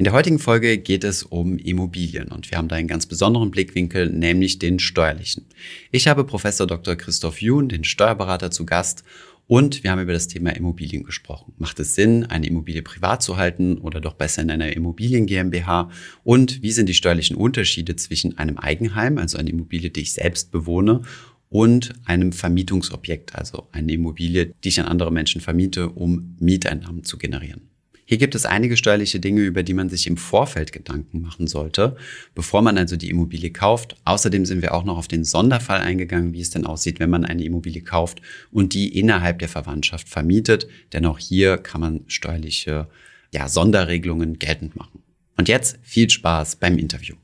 In 0.00 0.04
der 0.04 0.14
heutigen 0.14 0.38
Folge 0.38 0.78
geht 0.78 1.04
es 1.04 1.24
um 1.24 1.58
Immobilien 1.58 2.28
und 2.28 2.50
wir 2.50 2.56
haben 2.56 2.68
da 2.68 2.76
einen 2.76 2.88
ganz 2.88 3.04
besonderen 3.04 3.50
Blickwinkel, 3.50 4.08
nämlich 4.08 4.58
den 4.58 4.78
steuerlichen. 4.78 5.44
Ich 5.90 6.08
habe 6.08 6.24
Professor 6.24 6.66
Dr. 6.66 6.96
Christoph 6.96 7.42
Jun, 7.42 7.68
den 7.68 7.84
Steuerberater, 7.84 8.50
zu 8.50 8.64
Gast 8.64 9.04
und 9.46 9.84
wir 9.84 9.90
haben 9.90 10.00
über 10.00 10.14
das 10.14 10.26
Thema 10.26 10.56
Immobilien 10.56 11.02
gesprochen. 11.02 11.52
Macht 11.58 11.80
es 11.80 11.96
Sinn, 11.96 12.24
eine 12.24 12.46
Immobilie 12.46 12.80
privat 12.80 13.22
zu 13.22 13.36
halten 13.36 13.76
oder 13.76 14.00
doch 14.00 14.14
besser 14.14 14.40
in 14.40 14.50
einer 14.50 14.74
Immobilien 14.74 15.26
GmbH? 15.26 15.90
Und 16.24 16.62
wie 16.62 16.72
sind 16.72 16.88
die 16.88 16.94
steuerlichen 16.94 17.36
Unterschiede 17.36 17.94
zwischen 17.96 18.38
einem 18.38 18.56
Eigenheim, 18.56 19.18
also 19.18 19.36
eine 19.36 19.50
Immobilie, 19.50 19.90
die 19.90 20.00
ich 20.00 20.14
selbst 20.14 20.50
bewohne, 20.50 21.02
und 21.50 21.92
einem 22.06 22.32
Vermietungsobjekt, 22.32 23.34
also 23.34 23.68
eine 23.72 23.92
Immobilie, 23.92 24.54
die 24.64 24.70
ich 24.70 24.80
an 24.80 24.86
andere 24.86 25.12
Menschen 25.12 25.42
vermiete, 25.42 25.90
um 25.90 26.36
Mieteinnahmen 26.40 27.04
zu 27.04 27.18
generieren? 27.18 27.69
Hier 28.10 28.18
gibt 28.18 28.34
es 28.34 28.44
einige 28.44 28.76
steuerliche 28.76 29.20
Dinge, 29.20 29.42
über 29.42 29.62
die 29.62 29.72
man 29.72 29.88
sich 29.88 30.08
im 30.08 30.16
Vorfeld 30.16 30.72
Gedanken 30.72 31.20
machen 31.20 31.46
sollte, 31.46 31.94
bevor 32.34 32.60
man 32.60 32.76
also 32.76 32.96
die 32.96 33.08
Immobilie 33.08 33.52
kauft. 33.52 33.94
Außerdem 34.04 34.46
sind 34.46 34.62
wir 34.62 34.74
auch 34.74 34.82
noch 34.82 34.98
auf 34.98 35.06
den 35.06 35.22
Sonderfall 35.22 35.80
eingegangen, 35.80 36.32
wie 36.32 36.40
es 36.40 36.50
denn 36.50 36.66
aussieht, 36.66 36.98
wenn 36.98 37.08
man 37.08 37.24
eine 37.24 37.44
Immobilie 37.44 37.82
kauft 37.82 38.20
und 38.50 38.74
die 38.74 38.98
innerhalb 38.98 39.38
der 39.38 39.48
Verwandtschaft 39.48 40.08
vermietet. 40.08 40.66
Denn 40.92 41.06
auch 41.06 41.20
hier 41.20 41.56
kann 41.56 41.80
man 41.80 42.00
steuerliche 42.08 42.88
ja, 43.32 43.48
Sonderregelungen 43.48 44.40
geltend 44.40 44.74
machen. 44.74 45.04
Und 45.36 45.46
jetzt 45.46 45.78
viel 45.84 46.10
Spaß 46.10 46.56
beim 46.56 46.78
Interview. 46.78 47.14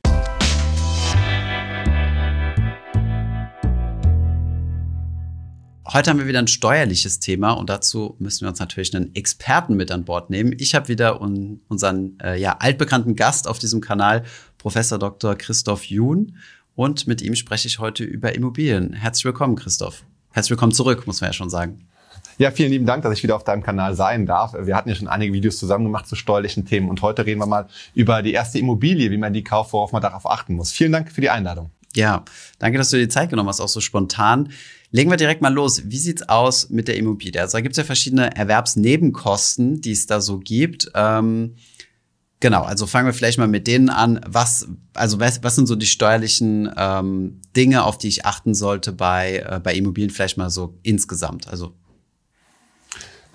Heute 5.93 6.11
haben 6.11 6.19
wir 6.19 6.27
wieder 6.27 6.41
ein 6.41 6.49
steuerliches 6.49 7.21
Thema 7.21 7.53
und 7.53 7.71
dazu 7.71 8.17
müssen 8.19 8.41
wir 8.41 8.49
uns 8.49 8.59
natürlich 8.59 8.95
einen 8.97 9.15
Experten 9.15 9.77
mit 9.77 9.93
an 9.93 10.05
Bord 10.05 10.31
nehmen. 10.31 10.53
Ich 10.59 10.75
habe 10.75 10.89
wieder 10.89 11.21
un 11.21 11.61
unseren 11.69 12.19
äh, 12.21 12.37
ja, 12.41 12.57
altbekannten 12.59 13.15
Gast 13.15 13.47
auf 13.47 13.61
diesem 13.61 13.81
Kanal, 13.81 14.25
Professor 14.59 14.99
Dr. 14.99 15.37
Christoph 15.37 15.85
Jun. 15.85 16.39
Und 16.75 17.07
mit 17.07 17.23
ihm 17.23 17.37
spreche 17.37 17.69
ich 17.69 17.79
heute 17.79 18.03
über 18.03 18.35
Immobilien. 18.35 18.95
Herzlich 18.95 19.27
willkommen, 19.27 19.55
Christoph. 19.55 20.03
Herzlich 20.33 20.51
willkommen 20.51 20.73
zurück, 20.73 21.07
muss 21.07 21.21
man 21.21 21.29
ja 21.29 21.33
schon 21.33 21.51
sagen. 21.51 21.87
Ja, 22.39 22.51
vielen 22.51 22.71
lieben 22.71 22.85
Dank, 22.87 23.05
dass 23.05 23.17
ich 23.17 23.23
wieder 23.23 23.37
auf 23.37 23.45
deinem 23.45 23.63
Kanal 23.63 23.95
sein 23.95 24.27
darf. 24.27 24.55
Wir 24.59 24.75
hatten 24.75 24.89
ja 24.89 24.97
schon 24.97 25.09
einige 25.09 25.33
Videos 25.33 25.57
zusammen 25.57 25.85
gemacht 25.85 26.09
zu 26.09 26.17
steuerlichen 26.17 26.65
Themen 26.65 26.91
und 26.91 27.01
heute 27.01 27.25
reden 27.25 27.41
wir 27.41 27.47
mal 27.47 27.69
über 27.95 28.23
die 28.23 28.33
erste 28.33 28.59
Immobilie, 28.59 29.13
wie 29.13 29.19
man 29.19 29.33
die 29.33 29.45
kauft, 29.45 29.73
worauf 29.73 29.93
man 29.93 30.03
darauf 30.03 30.29
achten 30.29 30.55
muss. 30.55 30.73
Vielen 30.73 30.91
Dank 30.91 31.13
für 31.13 31.21
die 31.21 31.31
Einladung. 31.31 31.71
Ja, 31.95 32.25
danke, 32.59 32.77
dass 32.77 32.91
du 32.91 32.97
dir 32.97 33.05
die 33.05 33.09
Zeit 33.09 33.31
genommen 33.31 33.49
hast, 33.49 33.61
auch 33.61 33.69
so 33.69 33.81
spontan. 33.81 34.51
Legen 34.91 35.11
wir 35.11 35.17
direkt 35.17 35.43
mal 35.43 35.53
los. 35.53 35.83
Wie 35.87 35.99
sieht's 35.99 36.29
aus 36.29 36.71
mit 36.71 36.89
der 36.89 36.97
Immobilie? 36.97 37.41
Also 37.41 37.59
da 37.59 37.61
gibt 37.61 37.73
es 37.75 37.79
ja 37.79 37.85
verschiedene 37.85 38.35
Erwerbsnebenkosten, 38.37 39.81
die 39.81 39.93
es 39.93 40.07
da 40.07 40.21
so 40.21 40.39
gibt. 40.39 40.91
Ähm, 40.95 41.57
genau, 42.41 42.63
also 42.63 42.87
fangen 42.87 43.07
wir 43.07 43.13
vielleicht 43.13 43.39
mal 43.39 43.49
mit 43.49 43.67
denen 43.67 43.89
an. 43.89 44.21
Was, 44.27 44.69
also 44.95 45.19
was, 45.21 45.43
was 45.43 45.57
sind 45.57 45.67
so 45.67 45.77
die 45.77 45.87
steuerlichen 45.87 46.71
ähm, 46.77 47.41
Dinge, 47.57 47.85
auf 47.85 47.99
die 47.99 48.09
ich 48.09 48.25
achten 48.25 48.55
sollte 48.55 48.93
bei, 48.93 49.45
äh, 49.49 49.61
bei 49.61 49.75
Immobilien, 49.75 50.11
vielleicht 50.11 50.37
mal 50.37 50.51
so 50.51 50.79
insgesamt? 50.83 51.49
Also 51.49 51.75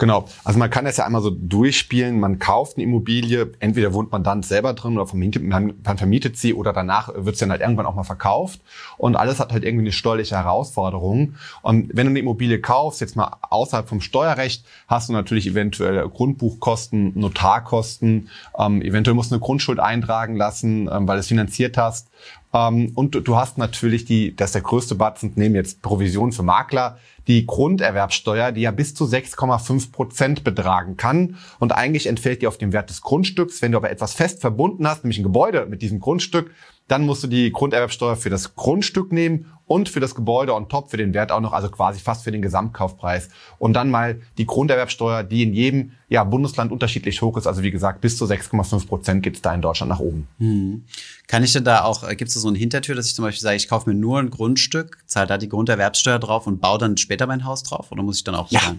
Genau. 0.02 0.26
Also 0.44 0.58
man 0.58 0.72
kann 0.72 0.86
das 0.86 0.98
ja 0.98 1.06
einmal 1.06 1.22
so 1.22 1.30
durchspielen. 1.30 2.20
Man 2.20 2.40
kauft 2.40 2.78
eine 2.78 2.86
Immobilie, 2.86 3.52
entweder 3.60 3.94
wohnt 3.94 4.12
man 4.12 4.24
dann 4.24 4.42
selber 4.42 4.74
drin 4.74 4.98
oder 4.98 5.06
vermietet, 5.06 5.44
man, 5.44 5.76
man 5.86 6.00
vermietet 6.00 6.38
sie 6.38 6.56
oder 6.56 6.74
danach 6.74 7.12
wird 7.16 7.36
sie 7.36 7.42
dann 7.42 7.52
halt 7.52 7.62
irgendwann 7.62 7.86
auch 7.86 7.94
mal 7.94 8.04
verkauft. 8.04 8.62
Und 8.98 9.16
alles 9.16 9.40
hat 9.40 9.54
halt 9.54 9.64
irgendwie 9.64 9.84
eine 9.84 9.92
steuerliche 9.92 10.36
Herausforderung. 10.36 11.36
Und 11.62 11.92
wenn 11.94 12.08
du 12.08 12.10
eine 12.10 12.20
Immobilie 12.20 12.60
kaufst, 12.60 13.00
jetzt 13.00 13.16
mal 13.16 13.38
außerhalb 13.42 13.88
vom 13.88 14.02
Steuerrecht, 14.02 14.66
hast 14.88 15.08
du 15.08 15.14
natürlich 15.14 15.46
eventuell 15.46 16.10
Grundbuchkosten, 16.10 17.12
Notarkosten, 17.20 18.30
ähm, 18.58 18.82
eventuell 18.82 19.14
musst 19.14 19.30
du 19.30 19.36
eine 19.36 19.42
Grundschuld 19.42 19.80
eintragen 19.80 20.36
lassen, 20.36 20.90
ähm, 20.92 21.08
weil 21.08 21.18
du 21.18 21.20
es 21.20 21.28
finanziert 21.28 21.78
hast. 21.78 22.10
Ähm, 22.54 22.92
und 22.96 23.16
du 23.28 23.36
hast 23.36 23.60
natürlich 23.60 24.06
die, 24.06 24.36
das 24.36 24.50
ist 24.50 24.56
der 24.56 24.62
größte 24.62 24.96
Batzen, 24.96 25.34
nehmen 25.36 25.56
jetzt 25.56 25.82
Provision 25.82 26.32
für 26.32 26.44
Makler, 26.44 26.98
die 27.28 27.46
Grunderwerbsteuer, 27.46 28.52
die 28.52 28.62
ja 28.62 28.72
bis 28.72 28.94
zu 28.96 29.06
6,5 29.06 29.92
Prozent 29.92 30.44
betragen 30.44 30.98
kann. 30.98 31.38
Und 31.59 31.72
eigentlich 31.72 32.08
entfällt 32.08 32.42
die 32.42 32.48
auf 32.48 32.58
dem 32.58 32.74
Wert 32.74 32.90
des 32.90 33.02
Grundstücks. 33.02 33.62
Wenn 33.62 33.72
du 33.72 33.78
aber 33.78 33.92
etwas 33.92 34.14
fest 34.14 34.42
verbunden 34.42 34.88
hast, 34.88 35.04
nämlich 35.04 35.20
ein 35.20 35.24
Gebäude 35.24 35.66
mit 35.68 35.81
diesem 35.81 36.00
Grundstück, 36.00 36.52
dann 36.91 37.06
musst 37.06 37.24
du 37.24 37.28
die 37.28 37.52
Grunderwerbsteuer 37.52 38.18
für 38.18 38.29
das 38.29 38.56
Grundstück 38.56 39.13
nehmen 39.13 39.46
und 39.66 39.88
für 39.88 40.02
das 40.02 40.13
Gebäude 40.13 40.53
on 40.53 40.68
top 40.68 40.91
für 40.91 40.97
den 40.97 41.13
Wert 41.13 41.31
auch 41.31 41.40
noch, 41.40 41.53
also 41.53 41.69
quasi 41.69 42.02
fast 42.02 42.25
für 42.25 42.31
den 42.31 42.41
Gesamtkaufpreis. 42.41 43.29
Und 43.57 43.74
dann 43.74 43.90
mal 43.90 44.19
die 44.38 44.46
Grunderwerbsteuer, 44.46 45.24
die 45.24 45.44
in 45.44 45.53
jedem 45.53 45.94
ja, 46.09 46.25
Bundesland 46.25 46.74
unterschiedlich 46.74 47.22
hoch 47.22 47.38
ist. 47.38 47.47
Also 47.47 47.63
wie 47.63 47.72
gesagt, 47.72 48.01
bis 48.01 48.18
zu 48.18 48.25
6,5 48.25 48.88
Prozent 48.88 49.24
gibt 49.24 49.38
es 49.38 49.41
da 49.41 49.53
in 49.53 49.62
Deutschland 49.62 49.90
nach 49.90 50.00
oben. 50.00 50.28
Hm. 50.40 50.84
Kann 51.28 51.46
ich 51.46 51.53
denn 51.53 51.63
da 51.63 51.85
auch, 51.85 52.03
äh, 52.03 52.18
gibt 52.18 52.28
es 52.28 52.34
da 52.34 52.41
so 52.41 52.50
eine 52.50 52.57
Hintertür, 52.57 52.96
dass 52.96 53.07
ich 53.07 53.16
zum 53.16 53.24
Beispiel 53.24 53.41
sage, 53.41 53.56
ich 53.56 53.69
kaufe 53.69 53.90
mir 53.90 53.96
nur 53.96 54.19
ein 54.19 54.30
Grundstück, 54.30 54.97
zahle 55.06 55.28
da 55.28 55.38
die 55.38 55.47
Grunderwerbsteuer 55.47 56.19
drauf 56.19 56.46
und 56.47 56.59
baue 56.59 56.78
dann 56.78 56.97
später 56.97 57.25
mein 57.25 57.46
Haus 57.46 57.63
drauf? 57.63 57.94
Oder 57.94 58.03
muss 58.03 58.18
ich 58.18 58.25
dann 58.25 58.35
auch? 58.35 58.51
Ja. 58.51 58.75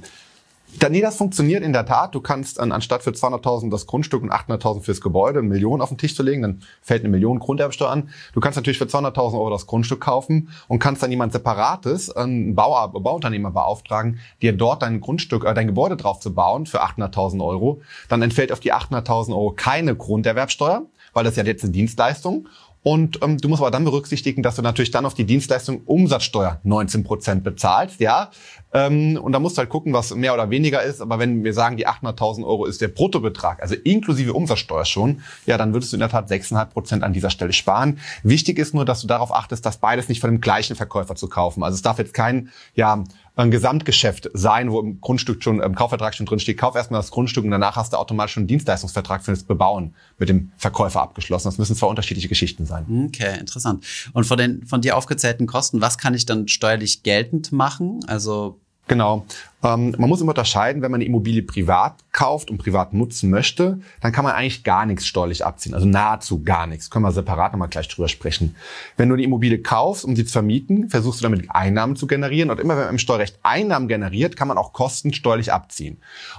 Nee, 0.90 1.00
das 1.00 1.16
funktioniert 1.16 1.62
in 1.62 1.72
der 1.72 1.86
Tat. 1.86 2.14
Du 2.14 2.20
kannst 2.20 2.58
an, 2.58 2.72
anstatt 2.72 3.02
für 3.02 3.10
200.000 3.10 3.70
das 3.70 3.86
Grundstück 3.86 4.22
und 4.22 4.32
800.000 4.32 4.82
fürs 4.82 5.00
Gebäude 5.00 5.40
eine 5.40 5.48
Million 5.48 5.80
auf 5.80 5.90
den 5.90 5.98
Tisch 5.98 6.14
zu 6.14 6.22
legen, 6.22 6.42
dann 6.42 6.62
fällt 6.80 7.02
eine 7.02 7.10
Million 7.10 7.38
Grunderbsteuer 7.38 7.90
an. 7.90 8.08
Du 8.32 8.40
kannst 8.40 8.56
natürlich 8.56 8.78
für 8.78 8.84
200.000 8.84 9.34
Euro 9.34 9.50
das 9.50 9.66
Grundstück 9.66 10.00
kaufen 10.00 10.48
und 10.68 10.78
kannst 10.78 11.02
dann 11.02 11.10
jemand 11.10 11.32
Separates, 11.32 12.10
einen 12.10 12.54
Bau, 12.54 12.88
Bauunternehmer 12.88 13.50
beauftragen, 13.50 14.18
dir 14.40 14.52
dort 14.52 14.82
dein 14.82 15.00
Grundstück, 15.00 15.44
äh, 15.44 15.54
dein 15.54 15.66
Gebäude 15.66 15.96
drauf 15.96 16.20
zu 16.20 16.34
bauen 16.34 16.66
für 16.66 16.82
800.000 16.82 17.44
Euro. 17.44 17.80
Dann 18.08 18.22
entfällt 18.22 18.52
auf 18.52 18.60
die 18.60 18.72
800.000 18.72 19.30
Euro 19.30 19.52
keine 19.52 19.94
Grunderwerbsteuer, 19.94 20.86
weil 21.12 21.24
das 21.24 21.36
ja 21.36 21.44
jetzt 21.44 21.64
eine 21.64 21.72
Dienstleistung. 21.72 22.48
Und 22.82 23.20
ähm, 23.22 23.38
du 23.38 23.48
musst 23.48 23.62
aber 23.62 23.70
dann 23.70 23.84
berücksichtigen, 23.84 24.42
dass 24.42 24.56
du 24.56 24.62
natürlich 24.62 24.90
dann 24.90 25.06
auf 25.06 25.14
die 25.14 25.24
Dienstleistung 25.24 25.82
Umsatzsteuer 25.84 26.60
19 26.64 27.04
Prozent 27.04 27.44
bezahlst, 27.44 28.00
ja. 28.00 28.30
Ähm, 28.72 29.18
und 29.22 29.32
da 29.32 29.38
musst 29.38 29.56
du 29.56 29.60
halt 29.60 29.68
gucken, 29.68 29.92
was 29.92 30.14
mehr 30.14 30.34
oder 30.34 30.50
weniger 30.50 30.82
ist. 30.82 31.00
Aber 31.00 31.18
wenn 31.18 31.44
wir 31.44 31.52
sagen, 31.52 31.76
die 31.76 31.86
800.000 31.86 32.44
Euro 32.44 32.64
ist 32.64 32.80
der 32.80 32.88
Bruttobetrag, 32.88 33.60
also 33.62 33.74
inklusive 33.74 34.32
Umsatzsteuer 34.32 34.84
schon, 34.84 35.20
ja, 35.46 35.58
dann 35.58 35.72
würdest 35.72 35.92
du 35.92 35.96
in 35.96 36.00
der 36.00 36.08
Tat 36.08 36.30
6,5 36.30 36.66
Prozent 36.66 37.02
an 37.04 37.12
dieser 37.12 37.30
Stelle 37.30 37.52
sparen. 37.52 37.98
Wichtig 38.22 38.58
ist 38.58 38.74
nur, 38.74 38.84
dass 38.84 39.00
du 39.00 39.06
darauf 39.06 39.34
achtest, 39.34 39.66
dass 39.66 39.78
beides 39.78 40.08
nicht 40.08 40.20
von 40.20 40.30
dem 40.30 40.40
gleichen 40.40 40.76
Verkäufer 40.76 41.14
zu 41.14 41.28
kaufen. 41.28 41.62
Also 41.62 41.76
es 41.76 41.82
darf 41.82 41.98
jetzt 41.98 42.14
kein, 42.14 42.50
ja, 42.74 43.04
ein 43.34 43.50
Gesamtgeschäft 43.50 44.28
sein, 44.34 44.70
wo 44.70 44.80
im 44.80 45.00
Grundstück 45.00 45.42
schon, 45.42 45.60
im 45.60 45.74
Kaufvertrag 45.74 46.14
schon 46.14 46.26
drin 46.26 46.38
steht, 46.38 46.58
kauf 46.58 46.74
erstmal 46.76 47.00
das 47.00 47.10
Grundstück 47.10 47.44
und 47.44 47.50
danach 47.50 47.76
hast 47.76 47.94
du 47.94 47.96
automatisch 47.96 48.34
schon 48.34 48.42
einen 48.42 48.48
Dienstleistungsvertrag 48.48 49.24
für 49.24 49.30
das 49.30 49.44
Bebauen 49.44 49.94
mit 50.18 50.28
dem 50.28 50.52
Verkäufer 50.58 51.00
abgeschlossen. 51.00 51.48
Das 51.48 51.56
müssen 51.56 51.74
zwar 51.74 51.88
unterschiedliche 51.88 52.28
Geschichten 52.28 52.66
sein. 52.66 53.06
Okay, 53.08 53.38
interessant. 53.38 53.84
Und 54.12 54.24
von 54.24 54.36
den 54.36 54.66
von 54.66 54.82
dir 54.82 54.96
aufgezählten 54.96 55.46
Kosten, 55.46 55.80
was 55.80 55.96
kann 55.96 56.14
ich 56.14 56.26
dann 56.26 56.46
steuerlich 56.48 57.02
geltend 57.02 57.52
machen? 57.52 58.00
Also 58.06 58.60
Genau. 58.88 59.24
Ähm, 59.64 59.94
man 59.96 60.08
muss 60.08 60.20
immer 60.20 60.30
unterscheiden, 60.30 60.82
wenn 60.82 60.90
man 60.90 60.98
eine 60.98 61.06
Immobilie 61.06 61.42
privat 61.42 61.94
kauft 62.10 62.50
und 62.50 62.58
privat 62.58 62.92
nutzen 62.92 63.30
möchte, 63.30 63.80
dann 64.00 64.10
kann 64.10 64.24
man 64.24 64.34
eigentlich 64.34 64.64
gar 64.64 64.86
nichts 64.86 65.06
steuerlich 65.06 65.46
abziehen. 65.46 65.74
Also 65.74 65.86
nahezu 65.86 66.42
gar 66.42 66.66
nichts. 66.66 66.90
Können 66.90 67.04
wir 67.04 67.12
separat 67.12 67.52
nochmal 67.52 67.68
gleich 67.68 67.86
drüber 67.88 68.08
sprechen. 68.08 68.56
Wenn 68.96 69.08
du 69.08 69.16
die 69.16 69.24
Immobilie 69.24 69.62
kaufst, 69.62 70.04
um 70.04 70.16
sie 70.16 70.24
zu 70.24 70.32
vermieten, 70.32 70.90
versuchst 70.90 71.20
du 71.20 71.22
damit 71.22 71.48
Einnahmen 71.50 71.94
zu 71.94 72.08
generieren. 72.08 72.50
Und 72.50 72.58
immer 72.58 72.74
wenn 72.76 72.84
man 72.84 72.94
im 72.94 72.98
Steuerrecht 72.98 73.38
Einnahmen 73.44 73.86
generiert, 73.86 74.36
kann 74.36 74.48
man 74.48 74.58
auch 74.58 74.72
Kosten 74.72 75.14
steuerlich 75.14 75.52
abziehen. 75.52 75.98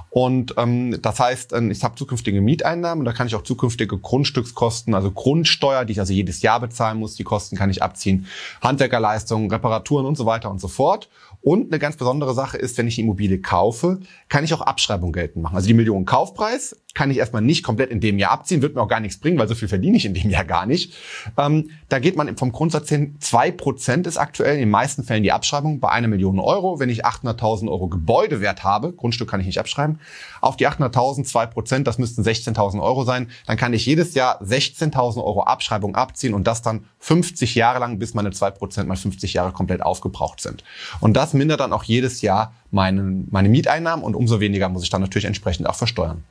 Und 0.09 0.55
ähm, 0.57 1.01
das 1.01 1.19
heißt, 1.19 1.53
ähm, 1.53 1.71
ich 1.71 1.83
habe 1.83 1.95
zukünftige 1.95 2.41
Mieteinnahmen 2.41 2.99
und 2.99 3.05
da 3.05 3.13
kann 3.13 3.27
ich 3.27 3.35
auch 3.35 3.43
zukünftige 3.43 3.97
Grundstückskosten, 3.97 4.93
also 4.93 5.11
Grundsteuer, 5.11 5.85
die 5.85 5.93
ich 5.93 5.99
also 5.99 6.11
jedes 6.11 6.41
Jahr 6.41 6.59
bezahlen 6.59 6.99
muss, 6.99 7.15
die 7.15 7.23
Kosten 7.23 7.55
kann 7.55 7.69
ich 7.69 7.81
abziehen. 7.81 8.27
Handwerkerleistungen, 8.61 9.49
Reparaturen 9.49 10.05
und 10.05 10.17
so 10.17 10.25
weiter 10.25 10.51
und 10.51 10.59
so 10.59 10.67
fort. 10.67 11.09
Und 11.43 11.71
eine 11.71 11.79
ganz 11.79 11.97
besondere 11.97 12.33
Sache 12.33 12.57
ist, 12.57 12.77
wenn 12.77 12.87
ich 12.87 12.95
die 12.95 13.01
Immobilie 13.01 13.41
kaufe, 13.41 13.99
kann 14.29 14.45
ich 14.45 14.53
auch 14.53 14.61
Abschreibung 14.61 15.11
geltend 15.11 15.43
machen. 15.43 15.57
Also 15.57 15.67
die 15.67 15.73
Millionen 15.73 16.05
Kaufpreis 16.05 16.82
kann 16.93 17.09
ich 17.09 17.17
erstmal 17.17 17.41
nicht 17.41 17.63
komplett 17.63 17.89
in 17.89 17.99
dem 17.99 18.19
Jahr 18.19 18.31
abziehen, 18.31 18.61
wird 18.61 18.75
mir 18.75 18.81
auch 18.81 18.87
gar 18.87 18.99
nichts 18.99 19.17
bringen, 19.17 19.39
weil 19.39 19.47
so 19.47 19.55
viel 19.55 19.67
verdiene 19.67 19.97
ich 19.97 20.05
in 20.05 20.13
dem 20.13 20.29
Jahr 20.29 20.45
gar 20.45 20.65
nicht. 20.65 20.93
Ähm, 21.37 21.71
da 21.89 21.99
geht 21.99 22.15
man 22.15 22.37
vom 22.37 22.51
Grundsatz 22.51 22.89
hin, 22.89 23.15
zwei 23.19 23.51
Prozent 23.51 24.05
ist 24.05 24.17
aktuell 24.17 24.53
in 24.53 24.59
den 24.59 24.69
meisten 24.69 25.03
Fällen 25.03 25.23
die 25.23 25.31
Abschreibung 25.31 25.79
bei 25.79 25.89
einer 25.89 26.07
Million 26.07 26.39
Euro. 26.39 26.79
Wenn 26.79 26.89
ich 26.89 27.05
800.000 27.05 27.69
Euro 27.69 27.87
Gebäudewert 27.87 28.63
habe, 28.63 28.93
Grundstück 28.93 29.29
kann 29.29 29.39
ich 29.39 29.47
nicht 29.47 29.59
abschreiben, 29.59 29.99
auf 30.41 30.55
die 30.55 30.67
800.000 30.67 31.23
zwei 31.23 31.47
Prozent, 31.47 31.87
das 31.87 31.97
müssten 31.97 32.21
16.000 32.21 32.81
Euro 32.81 33.03
sein, 33.03 33.27
dann 33.47 33.57
kann 33.57 33.73
ich 33.73 33.85
jedes 33.85 34.13
Jahr 34.13 34.41
16.000 34.43 35.23
Euro 35.23 35.43
Abschreibung 35.43 35.95
abziehen 35.95 36.35
und 36.35 36.45
das 36.45 36.61
dann 36.61 36.85
50 36.99 37.55
Jahre 37.55 37.79
lang, 37.79 37.97
bis 37.97 38.13
meine 38.13 38.31
zwei 38.31 38.51
Prozent 38.51 38.87
mal 38.87 38.97
50 38.97 39.33
Jahre 39.33 39.51
komplett 39.51 39.81
aufgebraucht 39.81 40.41
sind. 40.41 40.63
Und 40.99 41.13
das 41.13 41.33
mindert 41.33 41.59
dann 41.59 41.73
auch 41.73 41.83
jedes 41.83 42.21
Jahr 42.21 42.53
meine, 42.69 43.25
meine 43.29 43.49
Mieteinnahmen 43.49 44.05
und 44.05 44.15
umso 44.15 44.39
weniger 44.39 44.69
muss 44.69 44.83
ich 44.83 44.89
dann 44.89 45.01
natürlich 45.01 45.25
entsprechend 45.25 45.67
auch 45.67 45.75
versteuern. 45.75 46.23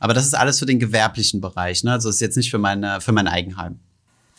Aber 0.00 0.14
das 0.14 0.26
ist 0.26 0.34
alles 0.34 0.58
für 0.58 0.66
den 0.66 0.78
gewerblichen 0.78 1.40
Bereich, 1.40 1.84
ne? 1.84 1.92
Also 1.92 2.08
ist 2.08 2.20
jetzt 2.20 2.36
nicht 2.36 2.50
für 2.50 2.58
meine, 2.58 3.00
für 3.00 3.12
mein 3.12 3.28
Eigenheim. 3.28 3.78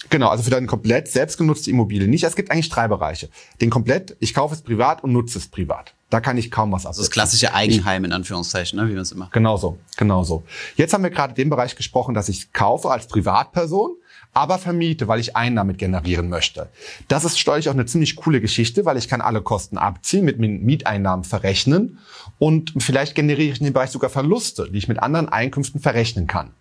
Genau, 0.10 0.30
also 0.30 0.44
für 0.44 0.50
deine 0.50 0.68
komplett 0.68 1.08
selbstgenutzte 1.08 1.70
Immobilie 1.70 2.08
nicht. 2.08 2.24
Es 2.24 2.36
gibt 2.36 2.52
eigentlich 2.52 2.70
drei 2.70 2.88
Bereiche. 2.88 3.30
Den 3.62 3.70
komplett, 3.70 4.18
ich 4.20 4.34
kaufe 4.34 4.54
es 4.54 4.62
privat 4.62 5.04
und 5.04 5.14
nutze 5.14 5.38
es 5.38 5.48
privat. 5.48 5.94
Da 6.10 6.20
kann 6.20 6.38
ich 6.38 6.52
kaum 6.52 6.72
was 6.72 6.86
absetzen. 6.86 6.90
Also 6.90 7.02
das 7.02 7.12
klassische 7.12 7.54
Eigenheim 7.54 8.06
in 8.06 8.12
Anführungszeichen, 8.12 8.78
ne, 8.78 8.88
wie 8.88 8.94
man 8.94 9.02
es 9.02 9.12
immer. 9.12 9.30
Genau 9.32 9.58
so, 9.58 9.78
genau 9.98 10.24
so. 10.24 10.44
Jetzt 10.76 10.94
haben 10.94 11.04
wir 11.04 11.10
gerade 11.10 11.34
den 11.34 11.50
Bereich 11.50 11.76
gesprochen, 11.76 12.14
dass 12.14 12.30
ich 12.30 12.52
kaufe 12.54 12.92
als 12.92 13.08
Privatperson, 13.08 13.96
aber 14.34 14.58
vermiete, 14.58 15.08
weil 15.08 15.20
ich 15.20 15.36
Einnahmen 15.36 15.78
generieren 15.78 16.30
möchte. 16.30 16.70
Das 17.08 17.24
ist 17.24 17.40
steuerlich 17.40 17.70
auch 17.70 17.74
eine 17.74 17.86
ziemlich 17.86 18.16
coole 18.16 18.42
Geschichte, 18.42 18.86
weil 18.86 18.98
ich 18.98 19.08
kann 19.08 19.22
alle 19.22 19.42
Kosten 19.42 19.78
abziehen, 19.78 20.26
mit 20.26 20.40
Mieteinnahmen 20.40 21.24
verrechnen 21.24 22.00
und 22.40 22.74
vielleicht 22.80 23.16
generiere 23.16 23.54
ich 23.54 23.60
in 23.60 23.66
dem 23.66 23.74
Bereich 23.74 23.92
sogar 23.92 24.10
Verluste, 24.10 24.70
die 24.72 24.78
ich 24.78 24.88
mit 24.88 25.00
anderen 25.00 25.30
Einkünften 25.30 25.80
verrechnen 25.80 26.28
kann. 26.28 26.52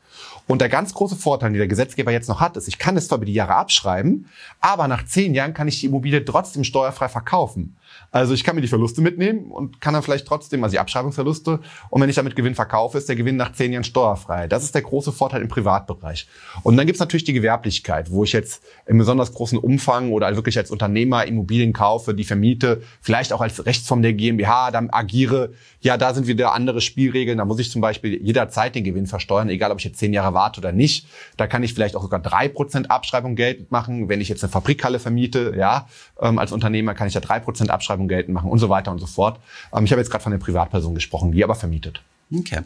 Und 0.47 0.61
der 0.61 0.69
ganz 0.69 0.93
große 0.93 1.17
Vorteil, 1.17 1.50
den 1.50 1.59
der 1.59 1.69
Gesetzgeber 1.69 2.11
jetzt 2.12 2.29
noch 2.29 2.41
hat, 2.41 2.56
ist, 2.56 2.69
ich 2.69 2.79
kann 2.79 2.97
es 2.97 3.09
zwar 3.09 3.19
über 3.19 3.27
die 3.27 3.35
Jahre 3.35 3.55
abschreiben, 3.55 4.27
aber 4.61 4.89
nach 4.89 5.05
zehn 5.05 5.35
Jahren 5.35 5.55
kann 5.55 5.69
ich 5.69 5.81
die 5.81 5.87
Immobilie 5.87 6.25
trotzdem 6.25 6.65
steuerfrei 6.65 7.09
verkaufen. 7.09 7.77
Also 8.11 8.35
ich 8.35 8.44
kann 8.44 8.55
mir 8.55 8.62
die 8.62 8.69
Verluste 8.69 9.00
mitnehmen 9.00 9.50
und 9.50 9.81
kann 9.81 9.94
dann 9.94 10.03
vielleicht 10.03 10.27
trotzdem, 10.27 10.62
also 10.65 10.73
die 10.73 10.79
Abschreibungsverluste, 10.79 11.61
und 11.91 12.00
wenn 12.00 12.09
ich 12.09 12.17
damit 12.17 12.37
Gewinn 12.37 12.55
verkaufe, 12.55 12.99
ist 12.99 13.09
der 13.09 13.17
Gewinn 13.17 13.37
nach 13.37 13.53
zehn 13.53 13.73
Jahren 13.73 13.85
steuerfrei. 13.85 14.49
Das 14.49 14.65
ist 14.65 14.75
der 14.75 14.83
große 14.83 15.12
Vorteil 15.12 15.43
im 15.43 15.49
Privatbereich. 15.49 16.27
Und 16.62 16.77
dann 16.77 16.87
gibt's 16.87 17.00
natürlich 17.00 17.25
die 17.25 17.33
Gewerblichkeit, 17.33 18.11
wo 18.11 18.25
ich 18.25 18.33
jetzt 18.33 18.62
im 18.87 18.99
besonders 18.99 19.33
großen 19.33 19.59
Umfang 19.59 20.12
oder 20.12 20.35
wirklich 20.37 20.59
als 20.59 20.71
Unternehmer 20.71 21.27
Immobilien 21.27 21.73
kaufe, 21.73 22.15
die 22.15 22.25
vermiete, 22.25 22.83
vielleicht 23.00 23.33
auch 23.33 23.41
als 23.41 23.65
Rechtsform 23.65 24.03
der 24.03 24.12
GmbH 24.12 24.71
dann 24.71 24.91
agiere. 24.91 25.53
Ja, 25.81 25.97
da 25.97 26.15
sind 26.15 26.27
wieder 26.27 26.53
andere 26.53 26.81
Spielregeln. 26.81 27.39
Da 27.39 27.44
muss 27.44 27.59
ich 27.59 27.71
zum 27.71 27.81
Beispiel 27.81 28.23
jederzeit 28.23 28.75
den 28.75 28.85
Gewinn 28.85 29.06
versteuern, 29.06 29.49
egal 29.49 29.71
ob 29.71 29.79
ich 29.79 29.85
jetzt 29.85 29.99
zehn 29.99 30.12
Jahre 30.12 30.31
warte 30.34 30.61
oder 30.61 30.73
nicht. 30.73 31.06
Da 31.37 31.46
kann 31.46 31.62
ich 31.62 31.75
vielleicht 31.75 31.96
auch 31.96 32.02
sogar 32.02 32.20
drei 32.20 32.49
Prozent 32.49 32.90
Abschreibung 32.90 33.37
geltend 33.37 33.70
machen. 33.70 34.08
Wenn 34.08 34.20
ich 34.20 34.29
jetzt 34.29 34.43
eine 34.43 34.50
Fabrikhalle 34.50 34.99
vermiete, 34.99 35.55
ja, 35.56 35.88
ähm, 36.20 36.38
als 36.38 36.52
Unternehmer 36.52 36.94
kann 36.94 37.08
ich 37.08 37.14
da 37.14 37.20
drei 37.20 37.40
Prozent 37.40 37.70
Abschreibung 37.70 38.08
geltend 38.08 38.34
machen 38.34 38.50
und 38.50 38.58
so 38.58 38.69
weiter 38.69 38.90
und 38.90 38.99
so 38.99 39.06
fort. 39.06 39.40
Ähm, 39.75 39.84
ich 39.84 39.93
habe 39.93 40.00
jetzt 40.00 40.11
gerade 40.11 40.23
von 40.23 40.32
der 40.32 40.38
Privatperson 40.38 40.94
gesprochen, 40.94 41.32
die 41.32 41.43
aber 41.44 41.55
vermietet. 41.55 42.02
Okay. 42.34 42.61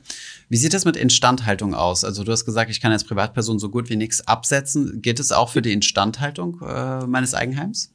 Wie 0.49 0.57
sieht 0.57 0.75
das 0.75 0.85
mit 0.85 0.97
Instandhaltung 0.97 1.75
aus? 1.75 2.05
Also 2.05 2.23
du 2.23 2.31
hast 2.31 2.45
gesagt, 2.45 2.71
ich 2.71 2.81
kann 2.81 2.93
als 2.93 3.05
Privatperson 3.05 3.59
so 3.59 3.69
gut 3.69 3.91
wie 3.91 3.97
nichts 3.97 4.27
absetzen. 4.27 5.03
Geht 5.03 5.19
es 5.19 5.33
auch 5.33 5.49
für 5.49 5.63
die 5.63 5.73
Instandhaltung 5.73 6.61
äh, 6.63 7.07
meines 7.07 7.35
Eigenheims? 7.35 7.91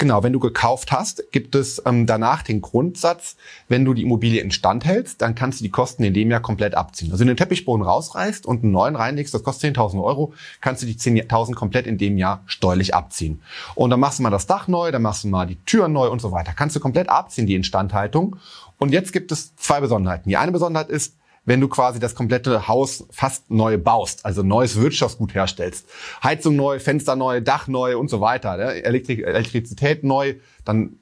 Genau, 0.00 0.22
wenn 0.22 0.32
du 0.32 0.38
gekauft 0.38 0.92
hast, 0.92 1.30
gibt 1.30 1.54
es 1.54 1.82
ähm, 1.84 2.06
danach 2.06 2.42
den 2.42 2.62
Grundsatz, 2.62 3.36
wenn 3.68 3.84
du 3.84 3.92
die 3.92 4.00
Immobilie 4.00 4.40
instand 4.40 4.86
hältst, 4.86 5.20
dann 5.20 5.34
kannst 5.34 5.60
du 5.60 5.62
die 5.62 5.70
Kosten 5.70 6.02
in 6.04 6.14
dem 6.14 6.30
Jahr 6.30 6.40
komplett 6.40 6.74
abziehen. 6.74 7.12
Also 7.12 7.20
wenn 7.20 7.26
du 7.26 7.34
den 7.34 7.36
Teppichboden 7.36 7.84
rausreißt 7.84 8.46
und 8.46 8.62
einen 8.62 8.72
neuen 8.72 8.96
reinlegst, 8.96 9.34
das 9.34 9.42
kostet 9.42 9.76
10.000 9.76 10.02
Euro, 10.02 10.32
kannst 10.62 10.80
du 10.80 10.86
die 10.86 10.94
10.000 10.94 11.52
komplett 11.52 11.86
in 11.86 11.98
dem 11.98 12.16
Jahr 12.16 12.42
steuerlich 12.46 12.94
abziehen. 12.94 13.42
Und 13.74 13.90
dann 13.90 14.00
machst 14.00 14.20
du 14.20 14.22
mal 14.22 14.30
das 14.30 14.46
Dach 14.46 14.68
neu, 14.68 14.90
dann 14.90 15.02
machst 15.02 15.24
du 15.24 15.28
mal 15.28 15.46
die 15.46 15.62
Türen 15.66 15.92
neu 15.92 16.08
und 16.08 16.22
so 16.22 16.32
weiter. 16.32 16.54
Kannst 16.56 16.74
du 16.74 16.80
komplett 16.80 17.10
abziehen, 17.10 17.46
die 17.46 17.54
Instandhaltung. 17.54 18.36
Und 18.78 18.92
jetzt 18.92 19.12
gibt 19.12 19.30
es 19.32 19.54
zwei 19.56 19.82
Besonderheiten. 19.82 20.30
Die 20.30 20.38
eine 20.38 20.52
Besonderheit 20.52 20.88
ist, 20.88 21.16
wenn 21.44 21.60
du 21.60 21.68
quasi 21.68 21.98
das 21.98 22.14
komplette 22.14 22.68
Haus 22.68 23.06
fast 23.10 23.50
neu 23.50 23.78
baust, 23.78 24.24
also 24.24 24.42
neues 24.42 24.80
Wirtschaftsgut 24.80 25.34
herstellst. 25.34 25.86
Heizung 26.22 26.56
neu, 26.56 26.78
Fenster 26.78 27.16
neu, 27.16 27.40
Dach 27.40 27.66
neu 27.66 27.98
und 27.98 28.10
so 28.10 28.20
weiter, 28.20 28.56
ne? 28.56 28.84
Elektri 28.84 29.22
Elektrizität 29.22 30.04
neu, 30.04 30.34
dann 30.64 30.96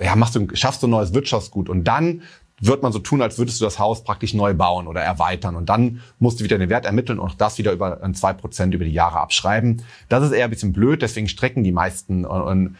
ja, 0.00 0.16
machst 0.16 0.36
du, 0.36 0.48
schaffst 0.54 0.82
du 0.82 0.86
ein 0.86 0.90
neues 0.90 1.14
Wirtschaftsgut 1.14 1.68
und 1.68 1.84
dann 1.84 2.22
wird 2.60 2.82
man 2.82 2.92
so 2.92 2.98
tun, 2.98 3.20
als 3.20 3.36
würdest 3.38 3.60
du 3.60 3.64
das 3.64 3.78
Haus 3.78 4.02
praktisch 4.02 4.32
neu 4.32 4.54
bauen 4.54 4.86
oder 4.86 5.02
erweitern. 5.02 5.56
Und 5.56 5.68
dann 5.68 6.00
musst 6.18 6.40
du 6.40 6.44
wieder 6.44 6.56
den 6.56 6.70
Wert 6.70 6.86
ermitteln 6.86 7.18
und 7.18 7.38
das 7.38 7.58
wieder 7.58 7.72
über 7.72 8.00
zwei 8.14 8.32
Prozent 8.32 8.72
über 8.72 8.84
die 8.84 8.92
Jahre 8.92 9.20
abschreiben. 9.20 9.82
Das 10.08 10.24
ist 10.24 10.32
eher 10.32 10.44
ein 10.44 10.50
bisschen 10.50 10.72
blöd, 10.72 11.02
deswegen 11.02 11.28
strecken 11.28 11.64
die 11.64 11.72
meisten 11.72 12.26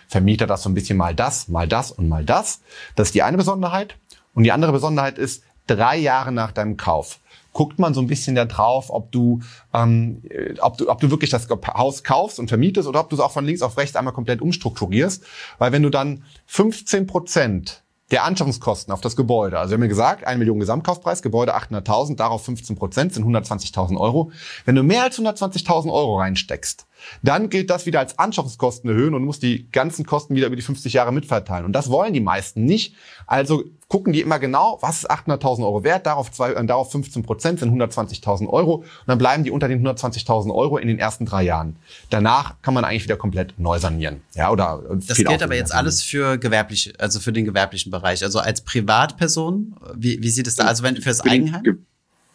Vermieter 0.08 0.46
das 0.46 0.62
so 0.62 0.70
ein 0.70 0.74
bisschen 0.74 0.96
mal 0.96 1.14
das, 1.14 1.48
mal 1.48 1.68
das 1.68 1.90
und 1.90 2.08
mal 2.08 2.24
das. 2.24 2.60
Das 2.94 3.08
ist 3.08 3.14
die 3.14 3.22
eine 3.22 3.36
Besonderheit. 3.36 3.98
Und 4.32 4.44
die 4.44 4.52
andere 4.52 4.72
Besonderheit 4.72 5.18
ist, 5.18 5.42
drei 5.66 5.96
Jahre 5.96 6.32
nach 6.32 6.52
deinem 6.52 6.76
Kauf 6.76 7.20
guckt 7.56 7.78
man 7.78 7.94
so 7.94 8.02
ein 8.02 8.06
bisschen 8.06 8.36
da 8.36 8.44
drauf, 8.44 8.90
ob 8.90 9.10
du, 9.12 9.40
ähm, 9.72 10.20
ob 10.60 10.76
du, 10.76 10.90
ob 10.90 11.00
du 11.00 11.10
wirklich 11.10 11.30
das 11.30 11.48
Haus 11.48 12.04
kaufst 12.04 12.38
und 12.38 12.48
vermietest 12.48 12.86
oder 12.86 13.00
ob 13.00 13.08
du 13.08 13.16
es 13.16 13.20
auch 13.20 13.32
von 13.32 13.46
links 13.46 13.62
auf 13.62 13.78
rechts 13.78 13.96
einmal 13.96 14.12
komplett 14.12 14.42
umstrukturierst. 14.42 15.24
Weil 15.56 15.72
wenn 15.72 15.82
du 15.82 15.88
dann 15.88 16.22
15 16.44 17.06
Prozent 17.06 17.82
der 18.10 18.24
Anschaffungskosten 18.24 18.92
auf 18.92 19.00
das 19.00 19.16
Gebäude. 19.16 19.58
Also 19.58 19.70
wir 19.70 19.74
haben 19.76 19.82
ja 19.82 19.88
gesagt, 19.88 20.26
1 20.26 20.38
Million 20.38 20.60
Gesamtkaufpreis, 20.60 21.22
Gebäude 21.22 21.56
800.000, 21.56 22.16
darauf 22.16 22.44
15 22.44 22.76
Prozent 22.76 23.14
sind 23.14 23.24
120.000 23.24 23.98
Euro. 23.98 24.30
Wenn 24.64 24.76
du 24.76 24.84
mehr 24.84 25.02
als 25.02 25.18
120.000 25.18 25.92
Euro 25.92 26.18
reinsteckst, 26.18 26.86
dann 27.22 27.50
gilt 27.50 27.70
das 27.70 27.84
wieder 27.86 27.98
als 27.98 28.18
Anschaffungskosten 28.18 28.88
erhöhen 28.90 29.14
und 29.14 29.24
musst 29.24 29.42
die 29.42 29.68
ganzen 29.72 30.06
Kosten 30.06 30.36
wieder 30.36 30.46
über 30.46 30.56
die 30.56 30.62
50 30.62 30.92
Jahre 30.92 31.12
mitverteilen. 31.12 31.64
Und 31.64 31.72
das 31.72 31.90
wollen 31.90 32.12
die 32.12 32.20
meisten 32.20 32.64
nicht. 32.64 32.94
Also 33.26 33.64
gucken 33.88 34.12
die 34.12 34.20
immer 34.20 34.38
genau, 34.38 34.78
was 34.80 34.98
ist 34.98 35.10
800.000 35.10 35.64
Euro 35.64 35.84
wert, 35.84 36.06
darauf, 36.06 36.32
zwei, 36.32 36.52
äh, 36.52 36.66
darauf 36.66 36.90
15 36.90 37.22
Prozent 37.22 37.60
sind 37.60 37.70
120.000 37.80 38.48
Euro 38.48 38.76
und 38.76 38.84
dann 39.06 39.18
bleiben 39.18 39.44
die 39.44 39.50
unter 39.50 39.68
den 39.68 39.86
120.000 39.86 40.52
Euro 40.52 40.78
in 40.78 40.88
den 40.88 40.98
ersten 40.98 41.24
drei 41.24 41.44
Jahren. 41.44 41.76
Danach 42.10 42.60
kann 42.62 42.74
man 42.74 42.84
eigentlich 42.84 43.04
wieder 43.04 43.16
komplett 43.16 43.54
neu 43.58 43.78
sanieren. 43.78 44.22
Ja, 44.34 44.50
oder 44.50 44.82
das 45.06 45.16
gilt 45.16 45.42
aber 45.42 45.54
jetzt 45.54 45.72
alles 45.72 46.02
für 46.02 46.36
gewerblich, 46.36 46.94
also 46.98 47.20
für 47.20 47.32
den 47.32 47.44
gewerblichen 47.44 47.92
Bereich. 47.92 48.24
Also 48.24 48.40
als 48.40 48.60
Privatperson, 48.62 49.76
wie, 49.94 50.20
wie 50.20 50.30
sieht 50.30 50.48
es 50.48 50.56
da? 50.56 50.64
Also 50.64 50.82
wenn 50.82 50.96
fürs 50.96 51.20
Eigenheim? 51.20 51.86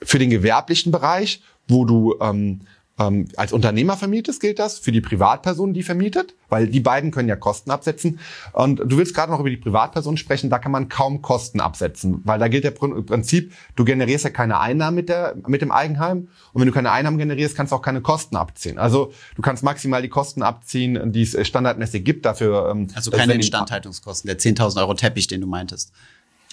Für 0.04 0.19
den 0.19 0.30
gewerblichen 0.30 0.92
Bereich, 0.92 1.42
wo 1.68 1.86
du 1.86 2.15
ähm, 2.21 2.62
ähm, 3.00 3.28
als 3.38 3.54
Unternehmer 3.54 3.98
vermietest, 3.98 4.42
gilt 4.42 4.60
das 4.60 4.80
für 4.80 4.92
die 4.92 5.02
Privatperson, 5.02 5.74
die 5.74 5.84
vermietet, 5.84 6.36
weil 6.50 6.68
die 6.68 6.80
beiden 6.80 7.12
können 7.12 7.30
ja 7.30 7.36
Kosten 7.36 7.72
absetzen. 7.72 8.20
Und 8.54 8.80
du 8.80 8.98
willst 8.98 9.16
gerade 9.16 9.32
noch 9.32 9.40
über 9.40 9.50
die 9.50 9.58
Privatperson 9.58 10.18
sprechen, 10.18 10.50
da 10.50 10.60
kann 10.60 10.72
man 10.72 10.90
kaum 10.90 11.22
Kosten 11.22 11.60
absetzen, 11.60 12.22
weil 12.26 12.40
da 12.40 12.48
gilt 12.48 12.64
der 12.64 12.72
Prinzip, 12.72 13.54
du 13.76 13.86
generierst 13.86 14.26
ja 14.26 14.30
keine 14.30 14.60
Einnahmen 14.60 14.96
mit, 14.96 15.10
der, 15.10 15.36
mit 15.48 15.62
dem 15.62 15.72
Eigenheim 15.72 16.28
und 16.54 16.62
wenn 16.62 16.68
du 16.68 16.74
keine 16.74 16.92
Einnahmen 16.92 17.18
generierst, 17.18 17.56
kannst 17.56 17.72
du 17.72 17.78
auch 17.78 17.82
keine 17.82 18.02
Kosten 18.02 18.36
abziehen. 18.36 18.78
Also 18.78 19.14
du 19.36 19.42
kannst 19.42 19.64
maximal 19.64 20.02
die 20.02 20.10
Kosten 20.10 20.44
abziehen, 20.44 21.12
die 21.12 21.24
es 21.24 21.48
standardmäßig 21.48 22.04
gibt 22.04 22.26
dafür. 22.26 22.70
Ähm, 22.72 22.88
also 22.94 23.12
keine 23.12 23.34
Instandhaltungskosten, 23.34 24.28
der 24.28 24.38
10.000 24.38 24.80
Euro 24.80 24.94
Teppich, 24.94 25.28
den 25.28 25.42
du 25.42 25.48
meintest. 25.48 25.92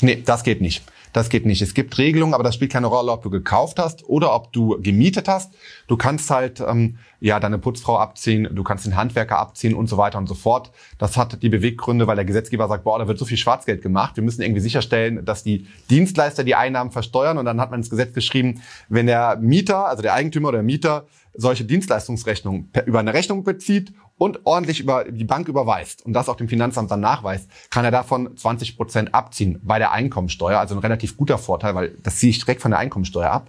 Nee, 0.01 0.23
das 0.25 0.45
geht 0.45 0.61
nicht. 0.61 0.85
Das 1.13 1.31
geht 1.31 1.47
nicht. 1.47 1.63
Es 1.63 1.75
gibt 1.75 1.97
Regelungen, 1.99 2.35
aber 2.35 2.45
das 2.45 2.55
spielt 2.55 2.71
keine 2.71 2.87
Rolle, 2.87 3.11
ob 3.13 3.23
du 3.23 3.31
gekauft 3.31 3.79
hast 3.79 4.05
oder 4.09 4.35
ob 4.35 4.53
du 4.53 4.81
gemietet 4.81 5.27
hast. 5.27 5.55
Du 5.87 5.97
kannst 5.97 6.31
halt 6.31 6.61
ähm, 6.61 6.99
ja 7.21 7.41
deine 7.41 7.59
Putzfrau 7.59 7.99
abziehen, 7.99 8.49
du 8.53 8.63
kannst 8.63 8.87
den 8.87 8.95
Handwerker 8.95 9.39
abziehen 9.39 9.75
und 9.75 9.89
so 9.89 9.97
weiter 9.97 10.19
und 10.19 10.29
so 10.29 10.35
fort. 10.35 10.71
Das 10.99 11.17
hat 11.17 11.43
die 11.43 11.49
Beweggründe, 11.49 12.07
weil 12.07 12.17
der 12.17 12.25
Gesetzgeber 12.25 12.69
sagt, 12.69 12.85
boah, 12.85 12.99
da 12.99 13.09
wird 13.09 13.19
so 13.19 13.25
viel 13.25 13.39
Schwarzgeld 13.39 13.83
gemacht. 13.83 14.17
Wir 14.17 14.23
müssen 14.23 14.43
irgendwie 14.43 14.61
sicherstellen, 14.61 15.25
dass 15.25 15.43
die 15.43 15.67
Dienstleister 15.91 16.45
die 16.45 16.55
Einnahmen 16.55 16.91
versteuern. 16.91 17.39
Und 17.39 17.47
dann 17.47 17.61
hat 17.61 17.71
man 17.71 17.81
ins 17.81 17.91
Gesetz 17.91 18.13
geschrieben, 18.13 18.63
wenn 18.89 19.07
der 19.07 19.37
Mieter, 19.37 19.87
also 19.87 20.03
der 20.03 20.15
Eigentümer 20.15 20.49
oder 20.49 20.59
der 20.59 20.65
Mieter, 20.65 21.07
solche 21.39 21.65
Dienstleistungsrechnungen 21.65 22.69
über 22.85 22.99
eine 22.99 23.15
Rechnung 23.15 23.45
bezieht 23.45 23.93
und 24.19 24.41
ordentlich 24.45 24.81
über 24.81 25.05
die 25.05 25.25
Bank 25.25 25.47
überweist 25.47 26.05
und 26.05 26.13
das 26.13 26.29
auch 26.29 26.35
dem 26.35 26.49
Finanzamt 26.49 26.91
dann 26.91 26.99
nachweist, 26.99 27.49
kann 27.71 27.85
er 27.85 27.93
davon 27.93 28.37
20 28.37 28.77
Prozent 28.77 29.15
abziehen 29.15 29.61
bei 29.63 29.79
der 29.79 29.93
Einkommensteuer. 29.93 30.59
Also 30.59 30.75
ein 30.75 30.81
relativ 30.81 31.17
guter 31.17 31.39
Vorteil, 31.39 31.77
weil 31.77 31.95
das 32.03 32.17
ziehe 32.17 32.31
ich 32.31 32.41
direkt 32.41 32.61
von 32.61 32.73
der 32.73 32.81
Einkommensteuer 32.81 33.31
ab. 33.31 33.47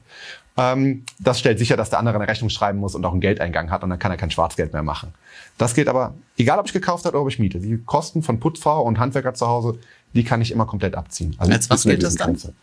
Ähm, 0.55 1.03
das 1.17 1.39
stellt 1.39 1.57
sicher, 1.57 1.77
dass 1.77 1.89
der 1.89 1.97
andere 1.97 2.15
eine 2.15 2.27
Rechnung 2.27 2.51
schreiben 2.51 2.77
muss 2.77 2.93
und 2.93 3.03
auch 3.05 3.11
einen 3.11 3.21
Geldeingang 3.21 3.71
hat 3.71 3.83
und 3.83 3.89
dann 3.89 3.97
kann 3.97 4.11
er 4.11 4.17
kein 4.17 4.29
Schwarzgeld 4.29 4.71
mehr 4.71 4.83
machen. 4.83 5.15
Das 5.57 5.73
gilt 5.73 5.87
aber, 5.87 6.13
egal 6.37 6.59
ob 6.59 6.67
ich 6.67 6.73
gekauft 6.73 7.05
habe 7.05 7.17
oder 7.17 7.23
ob 7.23 7.29
ich 7.29 7.39
miete. 7.39 7.59
Die 7.59 7.79
Kosten 7.79 8.21
von 8.21 8.39
Putzfrau 8.39 8.83
und 8.83 8.99
Handwerker 8.99 9.33
zu 9.33 9.47
Hause, 9.47 9.79
die 10.13 10.23
kann 10.23 10.41
ich 10.41 10.51
immer 10.51 10.67
komplett 10.67 10.93
abziehen. 10.93 11.35
Also 11.39 11.51
Als 11.51 11.69
was 11.71 11.83
gilt 11.83 12.03
das 12.03 12.15
dann? 12.15 12.27
Grenze. 12.27 12.53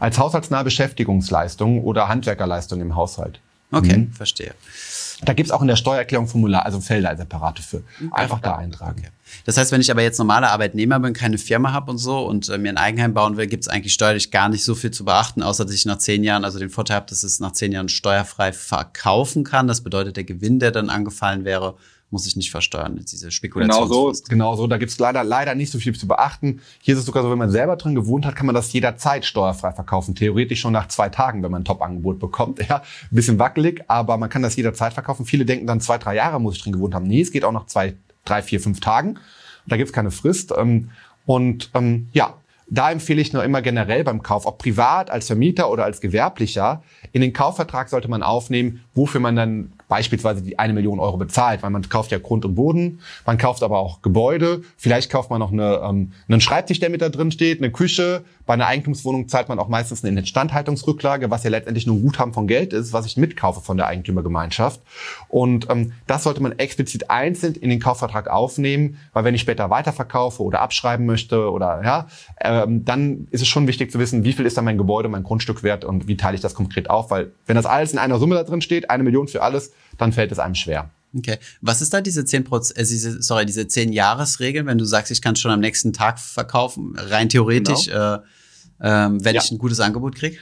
Als 0.00 0.18
haushaltsnahe 0.18 0.64
Beschäftigungsleistung 0.64 1.84
oder 1.84 2.08
Handwerkerleistung 2.08 2.80
im 2.80 2.96
Haushalt. 2.96 3.40
Okay, 3.70 3.98
mhm. 3.98 4.12
verstehe. 4.12 4.54
Da 5.24 5.32
gibt's 5.32 5.50
auch 5.50 5.62
in 5.62 5.68
der 5.68 5.76
Steuererklärung 5.76 6.28
Formular, 6.28 6.64
also 6.64 6.80
Felder 6.80 7.16
separate 7.16 7.60
für. 7.60 7.82
Einfach 8.12 8.40
da 8.40 8.56
eintragen. 8.56 9.00
Okay. 9.00 9.10
Das 9.44 9.56
heißt, 9.56 9.72
wenn 9.72 9.80
ich 9.80 9.90
aber 9.90 10.02
jetzt 10.02 10.18
normaler 10.18 10.50
Arbeitnehmer 10.52 11.00
bin, 11.00 11.12
keine 11.12 11.38
Firma 11.38 11.72
habe 11.72 11.90
und 11.90 11.98
so 11.98 12.24
und 12.24 12.48
äh, 12.48 12.56
mir 12.56 12.70
ein 12.70 12.78
Eigenheim 12.78 13.14
bauen 13.14 13.36
will, 13.36 13.46
gibt's 13.46 13.68
eigentlich 13.68 13.92
steuerlich 13.92 14.30
gar 14.30 14.48
nicht 14.48 14.64
so 14.64 14.74
viel 14.74 14.92
zu 14.92 15.04
beachten, 15.04 15.42
außer 15.42 15.64
dass 15.64 15.74
ich 15.74 15.86
nach 15.86 15.98
zehn 15.98 16.22
Jahren, 16.22 16.44
also 16.44 16.58
den 16.58 16.70
Vorteil 16.70 16.96
habe, 16.96 17.06
dass 17.08 17.24
es 17.24 17.40
nach 17.40 17.52
zehn 17.52 17.72
Jahren 17.72 17.88
steuerfrei 17.88 18.52
verkaufen 18.52 19.44
kann. 19.44 19.66
Das 19.66 19.82
bedeutet, 19.82 20.16
der 20.16 20.24
Gewinn, 20.24 20.60
der 20.60 20.70
dann 20.70 20.88
angefallen 20.88 21.44
wäre, 21.44 21.74
muss 22.10 22.26
ich 22.26 22.36
nicht 22.36 22.50
versteuern. 22.50 22.98
Diese 23.10 23.30
Spekulation. 23.30 23.88
Genau 23.88 24.12
so, 24.12 24.22
genau 24.28 24.56
so. 24.56 24.66
Da 24.66 24.78
gibt's 24.78 24.98
leider, 24.98 25.24
leider 25.24 25.54
nicht 25.54 25.70
so 25.70 25.78
viel 25.78 25.94
zu 25.94 26.08
beachten. 26.08 26.60
Hier 26.80 26.94
ist 26.94 27.00
es 27.00 27.06
sogar 27.06 27.22
so, 27.22 27.30
wenn 27.30 27.38
man 27.38 27.50
selber 27.50 27.76
drin 27.76 27.94
gewohnt 27.94 28.24
hat, 28.24 28.34
kann 28.34 28.46
man 28.46 28.54
das 28.54 28.72
jederzeit 28.72 29.24
steuerfrei 29.24 29.72
verkaufen. 29.72 30.14
Theoretisch 30.14 30.60
schon 30.60 30.72
nach 30.72 30.88
zwei 30.88 31.10
Tagen, 31.10 31.42
wenn 31.42 31.50
man 31.50 31.62
ein 31.62 31.64
Top-Angebot 31.64 32.18
bekommt. 32.18 32.58
Ja, 32.68 32.78
ein 32.78 33.14
bisschen 33.14 33.38
wackelig, 33.38 33.84
aber 33.88 34.18
man 34.18 34.28
kann 34.28 34.42
das 34.42 34.56
jederzeit 34.56 34.92
verkaufen. 34.92 35.24
Viele 35.24 35.46
denken 35.46 35.66
dann 35.66 35.80
zwei, 35.80 35.96
drei 35.96 36.14
Jahre 36.14 36.38
muss 36.38 36.56
ich 36.56 36.62
drin 36.62 36.74
gewohnt 36.74 36.94
haben. 36.94 37.06
Nee, 37.06 37.22
es 37.22 37.32
geht 37.32 37.44
auch 37.44 37.52
nach 37.52 37.64
zwei, 37.64 37.94
drei, 38.26 38.42
vier, 38.42 38.60
fünf 38.60 38.80
Tagen. 38.80 39.18
Da 39.66 39.78
gibt's 39.78 39.92
keine 39.92 40.10
Frist. 40.10 40.52
Ähm, 40.56 40.90
und 41.24 41.70
ähm, 41.72 42.08
ja, 42.12 42.34
da 42.70 42.90
empfehle 42.90 43.20
ich 43.20 43.32
nur 43.32 43.44
immer 43.44 43.62
generell 43.62 44.04
beim 44.04 44.22
Kauf, 44.22 44.44
ob 44.44 44.58
privat, 44.58 45.10
als 45.10 45.26
Vermieter 45.26 45.70
oder 45.70 45.84
als 45.84 46.00
Gewerblicher, 46.00 46.82
in 47.12 47.22
den 47.22 47.32
Kaufvertrag 47.32 47.88
sollte 47.88 48.08
man 48.08 48.22
aufnehmen, 48.22 48.84
wofür 48.94 49.20
man 49.20 49.36
dann 49.36 49.72
beispielsweise 49.88 50.42
die 50.42 50.58
eine 50.58 50.74
Million 50.74 51.00
Euro 51.00 51.16
bezahlt, 51.16 51.62
weil 51.62 51.70
man 51.70 51.88
kauft 51.88 52.12
ja 52.12 52.18
Grund 52.18 52.44
und 52.44 52.54
Boden, 52.54 53.00
man 53.26 53.38
kauft 53.38 53.62
aber 53.62 53.78
auch 53.78 54.02
Gebäude, 54.02 54.62
vielleicht 54.76 55.10
kauft 55.10 55.30
man 55.30 55.40
noch 55.40 55.52
eine, 55.52 55.80
ähm, 55.82 56.12
einen 56.28 56.40
Schreibtisch, 56.40 56.78
der 56.78 56.90
mit 56.90 57.02
da 57.02 57.08
drin 57.08 57.30
steht, 57.30 57.58
eine 57.58 57.72
Küche. 57.72 58.24
Bei 58.48 58.54
einer 58.54 58.66
Eigentumswohnung 58.66 59.28
zahlt 59.28 59.50
man 59.50 59.58
auch 59.58 59.68
meistens 59.68 60.02
eine 60.02 60.18
Instandhaltungsrücklage, 60.18 61.30
was 61.30 61.44
ja 61.44 61.50
letztendlich 61.50 61.86
nur 61.86 61.96
ein 61.96 62.00
Guthaben 62.00 62.32
von 62.32 62.46
Geld 62.46 62.72
ist, 62.72 62.94
was 62.94 63.04
ich 63.04 63.18
mitkaufe 63.18 63.60
von 63.60 63.76
der 63.76 63.86
Eigentümergemeinschaft. 63.88 64.80
Und 65.28 65.68
ähm, 65.68 65.92
das 66.06 66.22
sollte 66.22 66.42
man 66.42 66.58
explizit 66.58 67.10
einzeln 67.10 67.56
in 67.56 67.68
den 67.68 67.78
Kaufvertrag 67.78 68.30
aufnehmen, 68.30 68.96
weil 69.12 69.24
wenn 69.24 69.34
ich 69.34 69.42
später 69.42 69.68
weiterverkaufe 69.68 70.42
oder 70.42 70.62
abschreiben 70.62 71.04
möchte 71.04 71.50
oder 71.50 71.82
ja, 71.84 72.06
ähm, 72.40 72.86
dann 72.86 73.28
ist 73.32 73.42
es 73.42 73.48
schon 73.48 73.66
wichtig 73.66 73.92
zu 73.92 73.98
wissen, 73.98 74.24
wie 74.24 74.32
viel 74.32 74.46
ist 74.46 74.56
dann 74.56 74.64
mein 74.64 74.78
Gebäude, 74.78 75.10
mein 75.10 75.24
Grundstück 75.24 75.62
wert 75.62 75.84
und 75.84 76.08
wie 76.08 76.16
teile 76.16 76.34
ich 76.34 76.40
das 76.40 76.54
konkret 76.54 76.88
auf, 76.88 77.10
weil 77.10 77.32
wenn 77.44 77.56
das 77.56 77.66
alles 77.66 77.92
in 77.92 77.98
einer 77.98 78.18
Summe 78.18 78.34
da 78.34 78.44
drin 78.44 78.62
steht, 78.62 78.88
eine 78.88 79.02
Million 79.02 79.28
für 79.28 79.42
alles, 79.42 79.74
dann 79.98 80.12
fällt 80.12 80.32
es 80.32 80.38
einem 80.38 80.54
schwer. 80.54 80.88
Okay. 81.16 81.38
Was 81.60 81.80
ist 81.80 81.94
da 81.94 82.00
diese 82.00 82.24
10 82.24 82.46
äh, 82.46 82.58
diese, 82.78 83.22
sorry, 83.22 83.46
diese 83.46 83.66
10 83.66 83.92
Jahresregel, 83.92 84.66
wenn 84.66 84.78
du 84.78 84.84
sagst, 84.84 85.10
ich 85.10 85.22
kann 85.22 85.36
schon 85.36 85.50
am 85.50 85.60
nächsten 85.60 85.92
Tag 85.92 86.18
verkaufen, 86.18 86.94
rein 86.96 87.28
theoretisch, 87.28 87.86
genau. 87.86 88.16
äh, 88.16 88.20
ähm, 88.80 89.24
wenn 89.24 89.34
ja. 89.34 89.42
ich 89.42 89.50
ein 89.50 89.58
gutes 89.58 89.80
Angebot 89.80 90.16
kriege? 90.16 90.38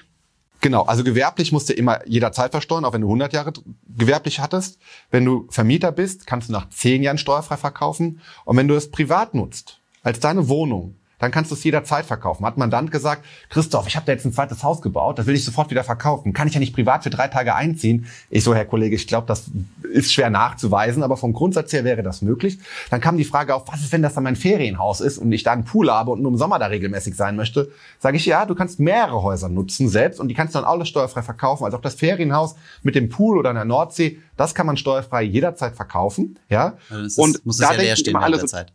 Genau, 0.61 0.82
also 0.82 1.04
gewerblich 1.04 1.52
musst 1.52 1.68
du 1.68 1.75
immer 1.75 2.06
jederzeit 2.08 2.50
versteuern, 2.50 2.85
auch 2.85 2.92
wenn 2.92 3.02
du 3.02 3.06
100 3.06 3.32
Jahre 3.32 3.52
gewerblich 3.88 4.40
hattest. 4.40 4.78
Wenn 5.11 5.25
du 5.25 5.46
Vermieter 5.50 5.92
bist, 5.92 6.26
kannst 6.26 6.49
du 6.49 6.52
nach 6.52 6.68
10 6.70 7.02
Jahren 7.02 7.18
steuerfrei 7.18 7.56
verkaufen. 7.56 8.20
Und 8.44 8.56
wenn 8.56 8.66
du 8.66 8.75
es 8.75 8.90
privat 8.90 9.35
nutzt, 9.35 9.80
als 10.02 10.18
deine 10.18 10.49
Wohnung, 10.49 10.96
dann 11.18 11.30
kannst 11.30 11.50
du 11.50 11.54
es 11.54 11.64
jederzeit 11.64 12.04
verkaufen. 12.04 12.44
Hat 12.44 12.58
Mandant 12.58 12.90
gesagt, 12.90 13.25
Christoph, 13.49 13.87
ich 13.87 13.96
habe 13.96 14.06
da 14.06 14.12
jetzt 14.12 14.25
ein 14.25 14.32
zweites 14.32 14.62
Haus 14.62 14.82
gebaut, 14.82 15.18
das 15.18 15.26
will 15.26 15.35
ich 15.35 15.44
sofort 15.44 15.70
wieder 15.70 15.85
verkaufen. 15.85 16.32
Kann 16.32 16.49
ich 16.49 16.54
ja 16.54 16.61
nicht 16.61 16.75
privat 16.75 17.02
für 17.02 17.11
drei 17.11 17.28
Tage 17.28 17.54
einziehen. 17.54 18.06
Ich 18.30 18.44
so, 18.44 18.54
Herr 18.54 18.64
Kollege, 18.64 18.94
ich 18.94 19.06
glaube, 19.06 19.26
das 19.26 19.44
ist 19.92 20.12
schwer 20.12 20.30
nachzuweisen, 20.30 21.02
aber 21.02 21.16
vom 21.16 21.32
Grundsatz 21.32 21.73
her 21.73 21.85
wäre 21.85 22.02
das 22.02 22.23
möglich. 22.23 22.58
Dann 22.90 23.00
kam 23.00 23.16
die 23.16 23.25
Frage 23.25 23.54
auf, 23.54 23.64
was 23.66 23.80
ist, 23.80 23.92
wenn 23.92 24.02
das 24.02 24.14
dann 24.14 24.25
mein 24.25 24.37
Ferienhaus 24.37 25.00
ist 25.00 25.18
und 25.18 25.32
ich 25.32 25.42
da 25.42 25.52
einen 25.52 25.64
Pool 25.64 25.90
habe 25.90 26.11
und 26.11 26.23
nur 26.23 26.32
im 26.32 26.38
Sommer 26.38 26.58
da 26.58 26.66
regelmäßig 26.66 27.16
sein 27.16 27.37
möchte? 27.37 27.70
Sage 27.99 28.16
ich, 28.16 28.26
ja, 28.26 28.44
du 28.44 28.54
kannst 28.54 28.78
mehrere 28.80 29.23
Häuser 29.23 29.49
nutzen 29.49 29.88
selbst 29.88 30.20
und 30.20 30.28
die 30.28 30.35
kannst 30.35 30.54
du 30.54 30.58
dann 30.58 30.68
alles 30.68 30.88
steuerfrei 30.88 31.23
verkaufen. 31.23 31.64
Also 31.64 31.78
auch 31.78 31.82
das 31.82 31.94
Ferienhaus 31.94 32.56
mit 32.82 32.94
dem 32.94 33.08
Pool 33.08 33.38
oder 33.38 33.50
in 33.50 33.56
der 33.56 33.64
Nordsee, 33.64 34.18
das 34.37 34.54
kann 34.54 34.66
man 34.66 34.76
steuerfrei 34.76 35.23
jederzeit 35.23 35.75
verkaufen. 35.75 36.38
Ja, 36.49 36.75
also 36.90 37.23
und 37.23 37.44
muss 37.46 37.58
da 37.58 37.73
ja 37.73 37.80
leer 37.80 37.96
stehen 37.96 38.16
alle 38.16 38.38
so, 38.38 38.46
Zeit. 38.46 38.73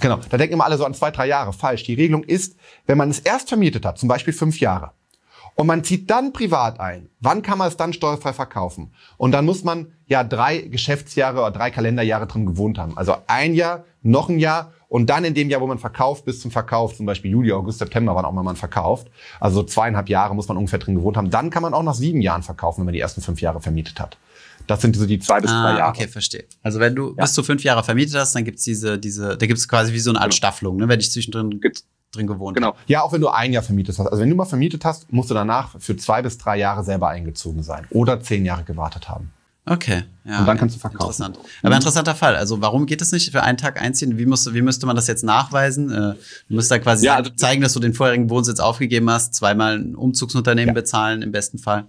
Genau, 0.00 0.20
da 0.28 0.36
denken 0.36 0.54
immer 0.54 0.64
alle 0.64 0.76
so 0.76 0.84
an 0.84 0.94
zwei, 0.94 1.10
drei 1.10 1.26
Jahre. 1.26 1.52
Falsch. 1.52 1.84
Die 1.84 1.94
Regelung 1.94 2.22
ist, 2.22 2.56
wenn 2.86 2.98
man 2.98 3.10
es 3.10 3.18
erst 3.18 3.48
vermietet 3.48 3.84
hat, 3.86 3.98
zum 3.98 4.08
Beispiel 4.08 4.34
fünf 4.34 4.60
Jahre, 4.60 4.92
und 5.56 5.66
man 5.66 5.82
zieht 5.84 6.10
dann 6.10 6.34
privat 6.34 6.80
ein, 6.80 7.08
wann 7.20 7.40
kann 7.40 7.56
man 7.56 7.68
es 7.68 7.78
dann 7.78 7.94
steuerfrei 7.94 8.34
verkaufen? 8.34 8.92
Und 9.16 9.32
dann 9.32 9.46
muss 9.46 9.64
man 9.64 9.92
ja 10.06 10.22
drei 10.22 10.58
Geschäftsjahre 10.58 11.40
oder 11.40 11.50
drei 11.50 11.70
Kalenderjahre 11.70 12.26
drin 12.26 12.44
gewohnt 12.44 12.78
haben. 12.78 12.96
Also 12.98 13.16
ein 13.26 13.54
Jahr, 13.54 13.84
noch 14.02 14.28
ein 14.28 14.38
Jahr 14.38 14.72
und 14.88 15.08
dann 15.08 15.24
in 15.24 15.32
dem 15.32 15.48
Jahr, 15.48 15.62
wo 15.62 15.66
man 15.66 15.78
verkauft, 15.78 16.26
bis 16.26 16.40
zum 16.40 16.50
Verkauf, 16.50 16.94
zum 16.94 17.06
Beispiel 17.06 17.30
Juli, 17.30 17.52
August, 17.52 17.78
September, 17.78 18.14
wann 18.14 18.26
auch 18.26 18.32
immer 18.32 18.42
man 18.42 18.56
verkauft. 18.56 19.10
Also 19.40 19.62
zweieinhalb 19.62 20.10
Jahre 20.10 20.34
muss 20.34 20.46
man 20.46 20.58
ungefähr 20.58 20.78
drin 20.78 20.94
gewohnt 20.94 21.16
haben. 21.16 21.30
Dann 21.30 21.48
kann 21.48 21.62
man 21.62 21.72
auch 21.72 21.82
nach 21.82 21.94
sieben 21.94 22.20
Jahren 22.20 22.42
verkaufen, 22.42 22.80
wenn 22.80 22.86
man 22.86 22.94
die 22.94 23.00
ersten 23.00 23.22
fünf 23.22 23.40
Jahre 23.40 23.62
vermietet 23.62 23.98
hat. 23.98 24.18
Das 24.66 24.80
sind 24.82 24.96
so 24.96 25.06
die 25.06 25.18
zwei 25.18 25.40
bis 25.40 25.50
ah, 25.50 25.62
drei 25.62 25.78
Jahre. 25.78 25.90
Okay, 25.90 26.08
verstehe. 26.08 26.44
Also 26.62 26.80
wenn 26.80 26.94
du 26.94 27.08
ja. 27.10 27.22
bis 27.22 27.32
zu 27.32 27.42
fünf 27.42 27.62
Jahre 27.64 27.84
vermietet 27.84 28.14
hast, 28.16 28.34
dann 28.34 28.44
gibt's 28.44 28.64
diese, 28.64 28.98
diese, 28.98 29.36
da 29.36 29.46
gibt's 29.46 29.68
quasi 29.68 29.92
wie 29.92 29.98
so 29.98 30.10
eine 30.10 30.18
Art 30.18 30.30
genau. 30.30 30.36
Staffelung, 30.36 30.76
ne? 30.76 30.88
wenn 30.88 31.00
ich 31.00 31.10
zwischendrin 31.10 31.60
gibt's. 31.60 31.84
drin 32.12 32.26
gewohnt 32.26 32.56
Genau. 32.56 32.74
Ja, 32.86 33.02
auch 33.02 33.12
wenn 33.12 33.20
du 33.20 33.28
ein 33.28 33.52
Jahr 33.52 33.62
vermietet 33.62 33.98
hast. 33.98 34.06
Also 34.06 34.22
wenn 34.22 34.30
du 34.30 34.36
mal 34.36 34.44
vermietet 34.44 34.84
hast, 34.84 35.12
musst 35.12 35.30
du 35.30 35.34
danach 35.34 35.78
für 35.78 35.96
zwei 35.96 36.22
bis 36.22 36.38
drei 36.38 36.58
Jahre 36.58 36.84
selber 36.84 37.08
eingezogen 37.08 37.62
sein 37.62 37.86
oder 37.90 38.20
zehn 38.20 38.44
Jahre 38.44 38.64
gewartet 38.64 39.08
haben. 39.08 39.32
Okay, 39.68 40.04
ja. 40.24 40.38
Und 40.40 40.46
dann 40.46 40.56
kannst 40.58 40.76
du 40.76 40.80
verkaufen. 40.80 41.24
Interessant. 41.24 41.38
Aber 41.64 41.74
interessanter 41.74 42.14
Fall. 42.14 42.36
Also 42.36 42.60
warum 42.60 42.86
geht 42.86 43.02
es 43.02 43.10
nicht 43.10 43.32
für 43.32 43.42
einen 43.42 43.58
Tag 43.58 43.82
einziehen? 43.82 44.16
Wie, 44.16 44.24
musst, 44.24 44.54
wie 44.54 44.62
müsste 44.62 44.86
man 44.86 44.94
das 44.94 45.08
jetzt 45.08 45.24
nachweisen? 45.24 45.90
Äh, 45.90 46.14
du 46.48 46.54
musst 46.54 46.70
da 46.70 46.78
quasi 46.78 47.06
ja, 47.06 47.16
also, 47.16 47.30
zeigen, 47.30 47.62
dass 47.62 47.72
du 47.72 47.80
den 47.80 47.92
vorherigen 47.92 48.30
Wohnsitz 48.30 48.60
aufgegeben 48.60 49.10
hast, 49.10 49.34
zweimal 49.34 49.78
ein 49.78 49.96
Umzugsunternehmen 49.96 50.68
ja. 50.68 50.80
bezahlen 50.80 51.22
im 51.22 51.32
besten 51.32 51.58
Fall. 51.58 51.88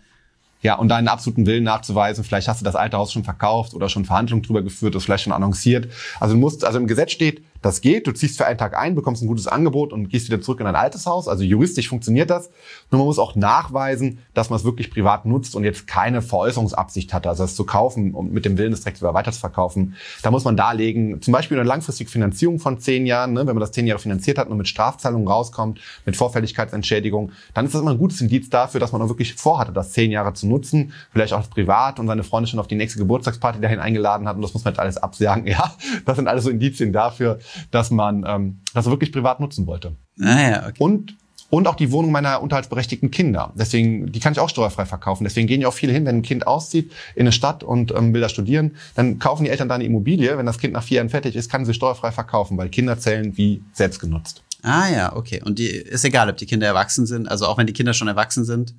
Ja, 0.61 0.75
und 0.75 0.89
deinen 0.89 1.07
absoluten 1.07 1.45
Willen 1.45 1.63
nachzuweisen. 1.63 2.23
Vielleicht 2.23 2.47
hast 2.47 2.61
du 2.61 2.65
das 2.65 2.75
alte 2.75 2.97
Haus 2.97 3.13
schon 3.13 3.23
verkauft 3.23 3.73
oder 3.73 3.89
schon 3.89 4.05
Verhandlungen 4.05 4.43
drüber 4.43 4.63
geführt, 4.63 4.95
das 4.95 5.05
vielleicht 5.05 5.23
schon 5.23 5.33
annonciert. 5.33 5.89
Also 6.19 6.33
du 6.33 6.39
musst, 6.39 6.65
also 6.65 6.79
im 6.79 6.87
Gesetz 6.87 7.11
steht, 7.11 7.43
das 7.61 7.81
geht, 7.81 8.07
du 8.07 8.11
ziehst 8.11 8.37
für 8.37 8.45
einen 8.45 8.57
Tag 8.57 8.77
ein, 8.77 8.95
bekommst 8.95 9.21
ein 9.21 9.27
gutes 9.27 9.47
Angebot 9.47 9.93
und 9.93 10.09
gehst 10.09 10.27
wieder 10.27 10.41
zurück 10.41 10.59
in 10.59 10.65
dein 10.65 10.75
altes 10.75 11.05
Haus. 11.05 11.27
Also 11.27 11.43
juristisch 11.43 11.89
funktioniert 11.89 12.29
das. 12.29 12.49
Nur 12.91 12.99
man 12.99 13.07
muss 13.07 13.19
auch 13.19 13.35
nachweisen, 13.35 14.19
dass 14.33 14.49
man 14.49 14.57
es 14.57 14.65
wirklich 14.65 14.91
privat 14.91 15.25
nutzt 15.25 15.55
und 15.55 15.63
jetzt 15.63 15.87
keine 15.87 16.21
Veräußerungsabsicht 16.21 17.13
hatte, 17.13 17.29
also 17.29 17.43
es 17.43 17.55
zu 17.55 17.65
kaufen 17.65 18.13
und 18.13 18.31
mit 18.31 18.45
dem 18.45 18.57
Willen, 18.57 18.73
es 18.73 18.81
direkt 18.81 19.01
wieder 19.01 19.13
weiter 19.13 19.31
zu 19.31 19.39
verkaufen. 19.39 19.95
Da 20.21 20.31
muss 20.31 20.43
man 20.43 20.55
darlegen, 20.55 21.21
zum 21.21 21.31
Beispiel 21.31 21.57
eine 21.59 21.67
langfristige 21.67 22.09
Finanzierung 22.09 22.59
von 22.59 22.79
zehn 22.79 23.05
Jahren, 23.05 23.33
ne, 23.33 23.39
wenn 23.39 23.55
man 23.55 23.59
das 23.61 23.71
zehn 23.71 23.87
Jahre 23.87 23.99
finanziert 23.99 24.37
hat 24.37 24.49
und 24.49 24.57
mit 24.57 24.67
Strafzahlungen 24.67 25.27
rauskommt, 25.27 25.79
mit 26.05 26.15
Vorfälligkeitsentschädigung, 26.15 27.31
dann 27.53 27.65
ist 27.65 27.73
das 27.73 27.81
immer 27.81 27.91
ein 27.91 27.97
gutes 27.97 28.21
Indiz 28.21 28.49
dafür, 28.49 28.79
dass 28.79 28.91
man 28.91 29.01
auch 29.01 29.09
wirklich 29.09 29.33
vorhatte, 29.33 29.71
das 29.71 29.91
zehn 29.91 30.11
Jahre 30.11 30.33
zu 30.33 30.47
nutzen, 30.47 30.93
vielleicht 31.11 31.33
auch 31.33 31.49
privat 31.49 31.99
und 31.99 32.07
seine 32.07 32.23
Freunde 32.23 32.49
schon 32.49 32.59
auf 32.59 32.67
die 32.67 32.75
nächste 32.75 32.99
Geburtstagsparty 32.99 33.59
dahin 33.59 33.79
eingeladen 33.79 34.27
hat 34.27 34.35
und 34.35 34.41
das 34.41 34.53
muss 34.53 34.63
man 34.63 34.73
jetzt 34.73 34.79
alles 34.79 34.97
absagen. 34.97 35.45
Ja, 35.57 35.73
das 36.05 36.17
sind 36.17 36.27
alles 36.27 36.43
so 36.43 36.49
Indizien 36.49 36.91
dafür, 36.91 37.39
dass 37.71 37.91
man 37.91 38.23
ähm, 38.27 38.59
das 38.73 38.85
wirklich 38.85 39.11
privat 39.11 39.39
nutzen 39.39 39.67
wollte. 39.67 39.95
Ah, 40.19 40.49
ja, 40.49 40.67
okay. 40.67 40.83
Und 40.83 41.15
und 41.49 41.67
auch 41.67 41.75
die 41.75 41.91
Wohnung 41.91 42.11
meiner 42.11 42.41
unterhaltsberechtigten 42.41 43.11
Kinder. 43.11 43.53
Deswegen, 43.55 44.11
die 44.11 44.19
kann 44.19 44.33
ich 44.33 44.39
auch 44.39 44.49
steuerfrei 44.49 44.85
verkaufen. 44.85 45.23
Deswegen 45.23 45.47
gehen 45.47 45.61
ja 45.61 45.69
auch 45.69 45.73
viele 45.73 45.93
hin, 45.93 46.05
wenn 46.05 46.17
ein 46.17 46.21
Kind 46.21 46.45
auszieht 46.45 46.91
in 47.15 47.21
eine 47.21 47.31
Stadt 47.31 47.63
und 47.63 47.91
ähm, 47.91 48.13
will 48.13 48.21
da 48.21 48.29
studieren, 48.29 48.75
dann 48.95 49.19
kaufen 49.19 49.45
die 49.45 49.49
Eltern 49.49 49.69
da 49.69 49.75
eine 49.75 49.85
Immobilie. 49.85 50.37
Wenn 50.37 50.45
das 50.45 50.57
Kind 50.57 50.73
nach 50.73 50.83
vier 50.83 50.97
Jahren 50.97 51.09
fertig 51.09 51.35
ist, 51.35 51.49
kann 51.49 51.65
sie 51.65 51.73
steuerfrei 51.73 52.11
verkaufen, 52.11 52.57
weil 52.57 52.69
Kinder 52.69 52.99
zählen 52.99 53.37
wie 53.37 53.61
selbst 53.73 53.99
genutzt. 53.99 54.43
Ah 54.63 54.89
ja, 54.89 55.15
okay. 55.15 55.41
Und 55.43 55.59
die 55.59 55.67
ist 55.67 56.03
egal, 56.03 56.29
ob 56.29 56.37
die 56.37 56.45
Kinder 56.45 56.67
erwachsen 56.67 57.05
sind, 57.05 57.29
also 57.29 57.45
auch 57.45 57.57
wenn 57.57 57.67
die 57.67 57.73
Kinder 57.73 57.93
schon 57.93 58.07
erwachsen 58.09 58.43
sind. 58.43 58.73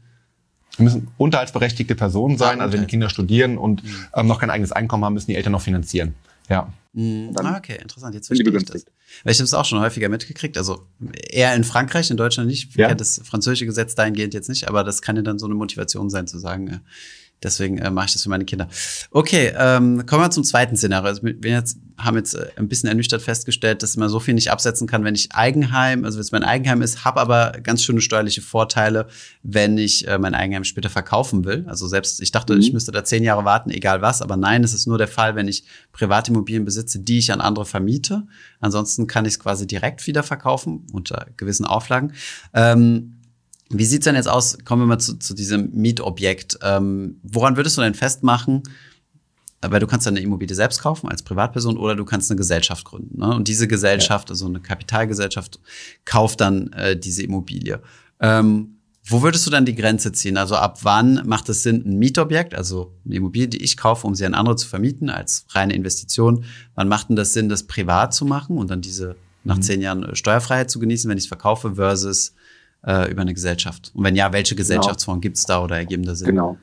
müssen 0.76 1.08
unterhaltsberechtigte 1.16 1.94
Personen 1.94 2.36
sein, 2.36 2.60
also 2.60 2.74
wenn 2.74 2.82
die 2.82 2.86
Kinder 2.86 3.08
studieren 3.08 3.56
und 3.56 3.82
mhm. 3.82 3.90
ähm, 4.14 4.26
noch 4.26 4.40
kein 4.40 4.50
eigenes 4.50 4.72
Einkommen 4.72 5.04
haben, 5.04 5.14
müssen 5.14 5.30
die 5.30 5.36
Eltern 5.36 5.52
noch 5.52 5.62
finanzieren. 5.62 6.14
Ja. 6.48 6.72
Mhm. 6.92 7.32
Ah, 7.36 7.56
okay, 7.58 7.78
interessant. 7.80 8.14
Jetzt 8.14 8.28
verstehe 8.28 8.56
ich 8.56 8.64
das. 8.64 8.86
Weil 9.22 9.32
ich 9.32 9.38
habe 9.38 9.44
es 9.44 9.54
auch 9.54 9.64
schon 9.64 9.80
häufiger 9.80 10.08
mitgekriegt. 10.08 10.56
Also 10.56 10.86
eher 11.30 11.54
in 11.54 11.64
Frankreich, 11.64 12.10
in 12.10 12.16
Deutschland 12.16 12.48
nicht. 12.48 12.70
Ich 12.70 12.76
ja. 12.76 12.94
das 12.94 13.20
französische 13.24 13.66
Gesetz 13.66 13.94
dahingehend 13.94 14.34
jetzt 14.34 14.48
nicht, 14.48 14.68
aber 14.68 14.84
das 14.84 15.02
kann 15.02 15.16
ja 15.16 15.22
dann 15.22 15.38
so 15.38 15.46
eine 15.46 15.54
Motivation 15.54 16.10
sein, 16.10 16.26
zu 16.26 16.38
sagen, 16.38 16.68
äh, 16.68 16.78
Deswegen 17.42 17.78
äh, 17.78 17.90
mache 17.90 18.06
ich 18.06 18.12
das 18.14 18.24
für 18.24 18.30
meine 18.30 18.44
Kinder. 18.44 18.68
Okay, 19.10 19.52
ähm, 19.56 20.04
kommen 20.06 20.22
wir 20.22 20.30
zum 20.30 20.42
zweiten 20.42 20.76
Szenario. 20.76 21.08
Also 21.08 21.22
wir 21.22 21.50
jetzt, 21.50 21.78
haben 21.96 22.16
jetzt 22.16 22.34
äh, 22.34 22.48
ein 22.56 22.68
bisschen 22.68 22.88
ernüchtert 22.88 23.22
festgestellt, 23.22 23.82
dass 23.82 23.96
man 23.96 24.08
so 24.08 24.18
viel 24.18 24.34
nicht 24.34 24.50
absetzen 24.50 24.88
kann, 24.88 25.04
wenn 25.04 25.14
ich 25.14 25.32
Eigenheim, 25.32 26.04
also 26.04 26.16
wenn 26.16 26.22
es 26.22 26.32
mein 26.32 26.42
Eigenheim 26.42 26.82
ist, 26.82 27.04
habe 27.04 27.20
aber 27.20 27.52
ganz 27.62 27.84
schöne 27.84 28.00
steuerliche 28.00 28.42
Vorteile, 28.42 29.06
wenn 29.44 29.78
ich 29.78 30.08
äh, 30.08 30.18
mein 30.18 30.34
Eigenheim 30.34 30.64
später 30.64 30.90
verkaufen 30.90 31.44
will. 31.44 31.64
Also 31.68 31.86
selbst, 31.86 32.20
ich 32.20 32.32
dachte, 32.32 32.54
mhm. 32.54 32.60
ich 32.60 32.72
müsste 32.72 32.90
da 32.90 33.04
zehn 33.04 33.22
Jahre 33.22 33.44
warten, 33.44 33.70
egal 33.70 34.02
was, 34.02 34.20
aber 34.20 34.36
nein, 34.36 34.64
es 34.64 34.74
ist 34.74 34.86
nur 34.86 34.98
der 34.98 35.08
Fall, 35.08 35.36
wenn 35.36 35.46
ich 35.46 35.64
Privatimmobilien 35.92 36.64
besitze, 36.64 36.98
die 36.98 37.18
ich 37.18 37.32
an 37.32 37.40
andere 37.40 37.66
vermiete. 37.66 38.26
Ansonsten 38.58 39.06
kann 39.06 39.24
ich 39.24 39.34
es 39.34 39.38
quasi 39.38 39.66
direkt 39.66 40.06
wieder 40.08 40.24
verkaufen 40.24 40.86
unter 40.92 41.26
gewissen 41.36 41.66
Auflagen. 41.66 42.14
Ähm, 42.52 43.17
wie 43.70 43.84
sieht's 43.84 44.04
denn 44.04 44.14
jetzt 44.14 44.28
aus? 44.28 44.58
Kommen 44.64 44.82
wir 44.82 44.86
mal 44.86 44.98
zu, 44.98 45.18
zu 45.18 45.34
diesem 45.34 45.70
Mietobjekt. 45.72 46.58
Ähm, 46.62 47.20
woran 47.22 47.56
würdest 47.56 47.76
du 47.76 47.82
denn 47.82 47.94
festmachen? 47.94 48.62
Weil 49.60 49.80
du 49.80 49.86
kannst 49.86 50.06
eine 50.06 50.20
Immobilie 50.20 50.54
selbst 50.54 50.80
kaufen 50.80 51.08
als 51.08 51.22
Privatperson 51.22 51.76
oder 51.76 51.96
du 51.96 52.04
kannst 52.04 52.30
eine 52.30 52.38
Gesellschaft 52.38 52.84
gründen. 52.84 53.18
Ne? 53.18 53.34
Und 53.34 53.48
diese 53.48 53.66
Gesellschaft, 53.66 54.28
ja. 54.28 54.32
also 54.32 54.46
eine 54.46 54.60
Kapitalgesellschaft, 54.60 55.58
kauft 56.04 56.40
dann 56.40 56.72
äh, 56.74 56.96
diese 56.96 57.24
Immobilie. 57.24 57.82
Ähm, 58.20 58.78
wo 59.10 59.22
würdest 59.22 59.46
du 59.46 59.50
dann 59.50 59.64
die 59.64 59.74
Grenze 59.74 60.12
ziehen? 60.12 60.36
Also 60.36 60.54
ab 60.54 60.80
wann 60.82 61.22
macht 61.26 61.48
es 61.48 61.62
Sinn, 61.62 61.82
ein 61.86 61.98
Mietobjekt, 61.98 62.54
also 62.54 62.94
eine 63.04 63.16
Immobilie, 63.16 63.48
die 63.48 63.62
ich 63.62 63.76
kaufe, 63.76 64.06
um 64.06 64.14
sie 64.14 64.26
an 64.26 64.34
andere 64.34 64.56
zu 64.56 64.68
vermieten, 64.68 65.10
als 65.10 65.46
reine 65.50 65.74
Investition? 65.74 66.44
Wann 66.74 66.88
macht 66.88 67.08
denn 67.08 67.16
das 67.16 67.32
Sinn, 67.32 67.48
das 67.48 67.64
privat 67.64 68.14
zu 68.14 68.26
machen 68.26 68.58
und 68.58 68.70
dann 68.70 68.80
diese 68.80 69.16
nach 69.44 69.56
mhm. 69.56 69.62
zehn 69.62 69.82
Jahren 69.82 70.14
Steuerfreiheit 70.14 70.70
zu 70.70 70.78
genießen, 70.78 71.10
wenn 71.10 71.18
ich 71.18 71.24
es 71.24 71.28
verkaufe, 71.28 71.76
versus 71.76 72.34
äh, 72.86 73.10
über 73.10 73.22
eine 73.22 73.34
Gesellschaft? 73.34 73.92
Und 73.94 74.04
wenn 74.04 74.16
ja, 74.16 74.32
welche 74.32 74.54
genau. 74.54 74.62
Gesellschaftsform 74.62 75.16
genau. 75.16 75.22
gibt 75.22 75.36
es 75.36 75.46
da 75.46 75.62
oder 75.62 75.76
ergeben 75.76 76.04
da 76.04 76.14
Sinn? 76.14 76.28
Genau. 76.28 76.56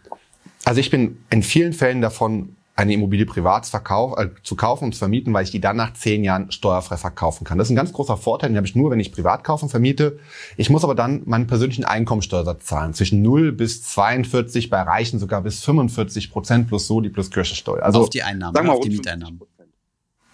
Also 0.64 0.80
ich 0.80 0.90
bin 0.90 1.18
in 1.30 1.44
vielen 1.44 1.74
Fällen 1.74 2.02
davon, 2.02 2.56
eine 2.78 2.94
Immobilie 2.94 3.26
privat 3.26 3.66
verkauf, 3.66 4.18
äh, 4.20 4.30
zu 4.44 4.56
kaufen 4.56 4.86
und 4.86 4.94
zu 4.94 5.00
vermieten, 5.00 5.34
weil 5.34 5.46
ich 5.46 5.52
die 5.52 5.62
dann 5.62 5.78
nach 5.78 5.94
zehn 5.94 6.24
Jahren 6.26 6.52
steuerfrei 6.52 6.98
verkaufen 6.98 7.46
kann. 7.46 7.58
Das 7.58 7.68
ist 7.68 7.72
ein 7.72 7.78
ganz 7.78 7.94
großer 7.94 8.18
Vorteil, 8.18 8.50
den 8.50 8.58
habe 8.58 8.68
ich 8.68 8.76
nur, 8.76 8.92
wenn 8.92 9.00
ich 9.00 9.14
privat 9.14 9.46
kaufe 9.46 9.64
und 9.66 9.70
vermiete. 9.70 10.20
Ich 10.58 10.70
muss 10.70 10.84
aber 10.84 10.94
dann 10.94 11.22
meinen 11.26 11.48
persönlichen 11.48 11.86
Einkommensteuersatz 11.86 12.66
zahlen. 12.66 12.94
Zwischen 12.94 13.22
0 13.22 13.54
bis 13.54 13.82
42, 13.84 14.70
bei 14.70 14.82
Reichen 14.82 15.20
sogar 15.20 15.42
bis 15.42 15.64
45 15.64 16.32
Prozent 16.32 16.68
plus 16.68 16.88
Soli 16.88 17.10
plus 17.10 17.32
Kirchensteuer. 17.32 17.82
Also, 17.82 18.02
auf 18.02 18.10
die 18.10 18.24
Einnahmen, 18.24 18.54
sagen 18.54 18.68
wir 18.68 18.74
auf 18.74 18.82
die 18.82 18.90
Mieteinnahmen. 18.90 19.40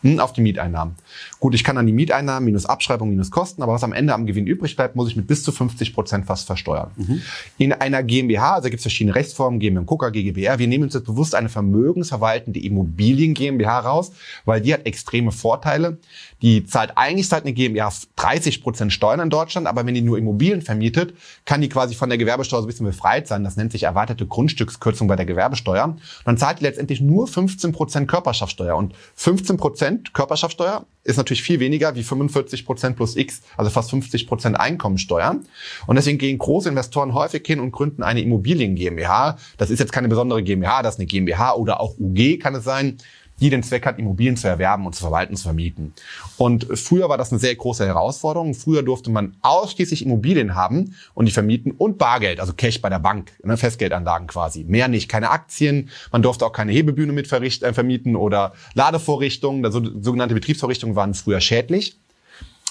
Hm, 0.01 0.19
auf 0.19 0.33
die 0.33 0.41
Mieteinnahmen. 0.41 0.95
Gut, 1.39 1.53
ich 1.53 1.63
kann 1.63 1.75
dann 1.75 1.85
die 1.85 1.93
Mieteinnahmen 1.93 2.45
minus 2.45 2.65
Abschreibung 2.65 3.09
minus 3.09 3.31
Kosten, 3.31 3.61
aber 3.61 3.73
was 3.73 3.83
am 3.83 3.93
Ende 3.93 4.13
am 4.13 4.25
Gewinn 4.25 4.47
übrig 4.47 4.75
bleibt, 4.75 4.95
muss 4.95 5.09
ich 5.09 5.15
mit 5.15 5.27
bis 5.27 5.43
zu 5.43 5.51
50 5.51 5.93
Prozent 5.93 6.25
fast 6.25 6.47
versteuern. 6.47 6.91
Mhm. 6.95 7.21
In 7.57 7.73
einer 7.73 8.03
GmbH, 8.03 8.55
also 8.55 8.69
gibt 8.69 8.79
es 8.79 8.83
verschiedene 8.83 9.15
Rechtsformen, 9.15 9.59
GmbH, 9.59 9.85
KUKA, 9.85 10.09
GGBR, 10.09 10.59
wir 10.59 10.67
nehmen 10.67 10.85
uns 10.85 10.93
jetzt 10.93 11.05
bewusst 11.05 11.35
eine 11.35 11.49
vermögensverwaltende 11.49 12.59
Immobilien 12.59 13.33
GmbH 13.33 13.79
raus, 13.79 14.11
weil 14.45 14.61
die 14.61 14.73
hat 14.73 14.85
extreme 14.85 15.31
Vorteile. 15.31 15.97
Die 16.41 16.65
zahlt 16.65 16.93
eigentlich 16.95 17.27
seit 17.27 17.43
eine 17.43 17.53
GmbH 17.53 17.91
30 18.15 18.63
Prozent 18.63 18.93
Steuern 18.93 19.19
in 19.19 19.29
Deutschland, 19.29 19.67
aber 19.67 19.85
wenn 19.85 19.93
die 19.93 20.01
nur 20.01 20.17
Immobilien 20.17 20.61
vermietet, 20.61 21.13
kann 21.45 21.61
die 21.61 21.69
quasi 21.69 21.95
von 21.95 22.09
der 22.09 22.17
Gewerbesteuer 22.17 22.61
so 22.61 22.65
ein 22.65 22.67
bisschen 22.67 22.85
befreit 22.85 23.27
sein. 23.27 23.43
Das 23.43 23.57
nennt 23.57 23.71
sich 23.71 23.83
erwartete 23.83 24.25
Grundstückskürzung 24.25 25.07
bei 25.07 25.15
der 25.15 25.25
Gewerbesteuer. 25.25 25.85
Und 25.85 25.99
dann 26.25 26.37
zahlt 26.37 26.59
die 26.59 26.63
letztendlich 26.63 27.01
nur 27.01 27.27
15 27.27 27.71
Prozent 27.71 28.07
Körperschaftssteuer. 28.07 28.75
Und 28.75 28.93
15 29.15 29.57
Prozent 29.57 30.13
Körperschaftssteuer 30.13 30.85
ist 31.03 31.17
natürlich 31.17 31.41
viel 31.41 31.59
weniger 31.59 31.95
wie 31.95 32.03
45 32.03 32.65
Prozent 32.65 32.95
plus 32.95 33.15
X, 33.15 33.41
also 33.57 33.71
fast 33.71 33.89
50 33.89 34.27
Prozent 34.27 34.59
Einkommensteuer. 34.59 35.39
Und 35.87 35.95
deswegen 35.95 36.17
gehen 36.17 36.37
große 36.37 36.69
Investoren 36.69 37.13
häufig 37.13 37.45
hin 37.45 37.59
und 37.59 37.71
gründen 37.71 38.03
eine 38.03 38.21
Immobilien 38.21 38.75
GmbH. 38.75 39.37
Das 39.57 39.69
ist 39.69 39.79
jetzt 39.79 39.91
keine 39.91 40.09
besondere 40.09 40.43
GmbH, 40.43 40.83
das 40.83 40.95
ist 40.95 40.99
eine 40.99 41.07
GmbH 41.07 41.53
oder 41.53 41.79
auch 41.79 41.95
UG 41.97 42.39
kann 42.39 42.55
es 42.55 42.63
sein 42.63 42.97
die 43.41 43.49
den 43.49 43.63
Zweck 43.63 43.85
hat, 43.85 43.99
Immobilien 43.99 44.37
zu 44.37 44.47
erwerben 44.47 44.85
und 44.85 44.93
zu 44.93 45.01
verwalten, 45.01 45.35
zu 45.35 45.43
vermieten. 45.43 45.93
Und 46.37 46.67
früher 46.75 47.09
war 47.09 47.17
das 47.17 47.31
eine 47.31 47.39
sehr 47.39 47.55
große 47.55 47.85
Herausforderung. 47.85 48.53
Früher 48.53 48.83
durfte 48.83 49.11
man 49.11 49.35
ausschließlich 49.41 50.05
Immobilien 50.05 50.55
haben 50.55 50.95
und 51.13 51.25
die 51.25 51.31
vermieten 51.31 51.71
und 51.71 51.97
Bargeld, 51.97 52.39
also 52.39 52.53
Cash 52.53 52.81
bei 52.81 52.89
der 52.89 52.99
Bank, 52.99 53.31
ne, 53.43 53.57
Festgeldanlagen 53.57 54.27
quasi. 54.27 54.63
Mehr 54.63 54.87
nicht, 54.87 55.09
keine 55.09 55.31
Aktien. 55.31 55.89
Man 56.11 56.21
durfte 56.21 56.45
auch 56.45 56.53
keine 56.53 56.71
Hebebühne 56.71 57.11
mit 57.11 57.31
äh, 57.31 57.73
vermieten 57.73 58.15
oder 58.15 58.53
Ladevorrichtungen. 58.75 59.65
Also 59.65 59.81
sogenannte 60.01 60.35
Betriebsvorrichtungen 60.35 60.95
waren 60.95 61.13
früher 61.13 61.41
schädlich. 61.41 61.97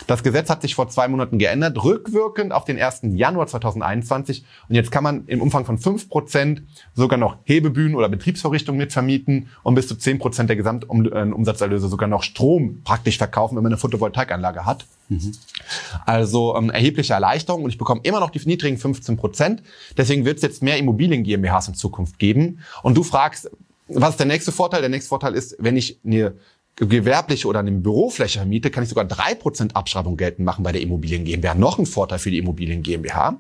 Das 0.07 0.23
Gesetz 0.23 0.51
hat 0.51 0.63
sich 0.63 0.75
vor 0.75 0.89
zwei 0.89 1.09
Monaten 1.09 1.39
geändert, 1.39 1.83
rückwirkend 1.83 2.53
auf 2.53 2.65
den 2.65 2.81
1. 2.81 3.01
Januar 3.15 3.47
2021. 3.47 4.45
Und 4.69 4.75
jetzt 4.75 4.91
kann 4.91 5.05
man 5.05 5.27
im 5.27 5.43
Umfang 5.43 5.65
von 5.65 5.79
fünf 5.79 6.09
Prozent 6.09 6.63
sogar 6.95 7.19
noch 7.19 7.37
Hebebühnen 7.45 7.95
oder 7.95 8.09
Betriebsvorrichtungen 8.09 8.79
mitvermieten 8.79 9.49
und 9.63 9.75
bis 9.75 9.89
zu 9.89 9.97
zehn 9.97 10.19
Prozent 10.19 10.49
der 10.49 10.57
Gesamtumsatzerlöse 10.57 11.89
sogar 11.89 12.09
noch 12.09 12.23
Strom 12.23 12.81
praktisch 12.85 13.19
verkaufen, 13.19 13.57
wenn 13.57 13.63
man 13.63 13.73
eine 13.73 13.79
Photovoltaikanlage 13.79 14.65
hat. 14.65 14.87
Mhm. 15.09 15.33
Also 16.07 16.57
ähm, 16.57 16.71
erhebliche 16.71 17.13
Erleichterung 17.13 17.65
und 17.65 17.71
ich 17.71 17.79
bekomme 17.79 18.01
immer 18.05 18.21
noch 18.21 18.31
die 18.31 18.41
niedrigen 18.45 18.79
15 18.79 19.17
Prozent. 19.17 19.63
Deswegen 19.97 20.25
wird 20.25 20.37
es 20.37 20.43
jetzt 20.43 20.63
mehr 20.63 20.79
Immobilien 20.79 21.25
GmbHs 21.25 21.69
in 21.69 21.75
Zukunft 21.75 22.19
geben. 22.19 22.61
Und 22.83 22.97
du 22.97 23.03
fragst, 23.03 23.51
was 23.89 24.11
ist 24.11 24.21
der 24.21 24.27
nächste 24.27 24.53
Vorteil? 24.53 24.81
Der 24.81 24.91
nächste 24.91 25.09
Vorteil 25.09 25.35
ist, 25.35 25.57
wenn 25.59 25.77
ich 25.77 25.99
eine 26.05 26.35
gewerbliche 26.87 27.47
oder 27.47 27.61
eine 27.61 27.73
Bürofläche 27.73 28.39
vermiete, 28.39 28.71
kann 28.71 28.83
ich 28.83 28.89
sogar 28.89 29.05
drei 29.05 29.35
Prozent 29.35 29.77
Abschreibung 29.77 30.17
geltend 30.17 30.47
machen 30.47 30.63
bei 30.63 30.73
der 30.73 30.81
Immobilien 30.81 31.25
GmbH. 31.25 31.55
Noch 31.55 31.79
ein 31.79 31.87
Vorteil 31.87 32.19
für 32.19 32.31
die 32.31 32.39
Immobilien 32.39 32.83
GmbH. 32.83 33.39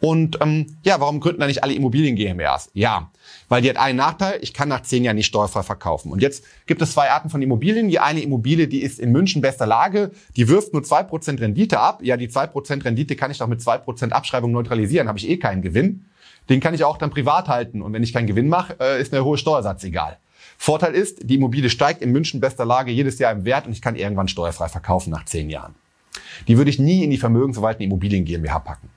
Und 0.00 0.38
ähm, 0.40 0.76
ja, 0.82 1.00
warum 1.00 1.20
gründen 1.20 1.40
da 1.40 1.46
nicht 1.46 1.62
alle 1.62 1.72
Immobilien 1.72 2.16
GmbHs? 2.16 2.70
Ja, 2.74 3.10
weil 3.48 3.62
die 3.62 3.70
hat 3.70 3.76
einen 3.76 3.96
Nachteil, 3.98 4.38
ich 4.42 4.52
kann 4.52 4.68
nach 4.68 4.82
zehn 4.82 5.04
Jahren 5.04 5.16
nicht 5.16 5.26
steuerfrei 5.26 5.62
verkaufen. 5.62 6.10
Und 6.10 6.20
jetzt 6.20 6.44
gibt 6.66 6.82
es 6.82 6.92
zwei 6.92 7.10
Arten 7.10 7.30
von 7.30 7.42
Immobilien. 7.42 7.88
Die 7.88 8.00
eine 8.00 8.20
Immobilie, 8.20 8.66
die 8.66 8.82
ist 8.82 8.98
in 8.98 9.12
München 9.12 9.40
bester 9.40 9.66
Lage, 9.66 10.10
die 10.36 10.48
wirft 10.48 10.72
nur 10.72 10.82
zwei 10.82 11.02
Prozent 11.02 11.40
Rendite 11.40 11.78
ab. 11.78 12.00
Ja, 12.02 12.16
die 12.16 12.28
zwei 12.28 12.46
Prozent 12.46 12.84
Rendite 12.84 13.16
kann 13.16 13.30
ich 13.30 13.38
doch 13.38 13.46
mit 13.46 13.62
zwei 13.62 13.78
Prozent 13.78 14.12
Abschreibung 14.12 14.50
neutralisieren, 14.52 15.08
habe 15.08 15.18
ich 15.18 15.28
eh 15.28 15.36
keinen 15.36 15.62
Gewinn. 15.62 16.06
Den 16.48 16.60
kann 16.60 16.74
ich 16.74 16.84
auch 16.84 16.98
dann 16.98 17.10
privat 17.10 17.48
halten. 17.48 17.80
Und 17.80 17.92
wenn 17.92 18.02
ich 18.02 18.12
keinen 18.12 18.26
Gewinn 18.26 18.48
mache, 18.48 18.76
äh, 18.80 19.00
ist 19.00 19.14
eine 19.14 19.24
hohe 19.24 19.38
Steuersatz 19.38 19.84
egal. 19.84 20.18
Vorteil 20.58 20.94
ist, 20.94 21.28
die 21.28 21.34
Immobilie 21.34 21.70
steigt 21.70 22.02
in 22.02 22.12
München 22.12 22.40
bester 22.40 22.64
Lage 22.64 22.90
jedes 22.90 23.18
Jahr 23.18 23.32
im 23.32 23.44
Wert 23.44 23.66
und 23.66 23.72
ich 23.72 23.82
kann 23.82 23.96
irgendwann 23.96 24.28
steuerfrei 24.28 24.68
verkaufen 24.68 25.10
nach 25.10 25.24
zehn 25.24 25.50
Jahren. 25.50 25.74
Die 26.48 26.56
würde 26.56 26.70
ich 26.70 26.78
nie 26.78 27.04
in 27.04 27.10
die 27.10 27.18
vermögensverwaltende 27.18 27.84
Immobilien 27.84 28.24
GmbH 28.24 28.58
packen. 28.60 28.88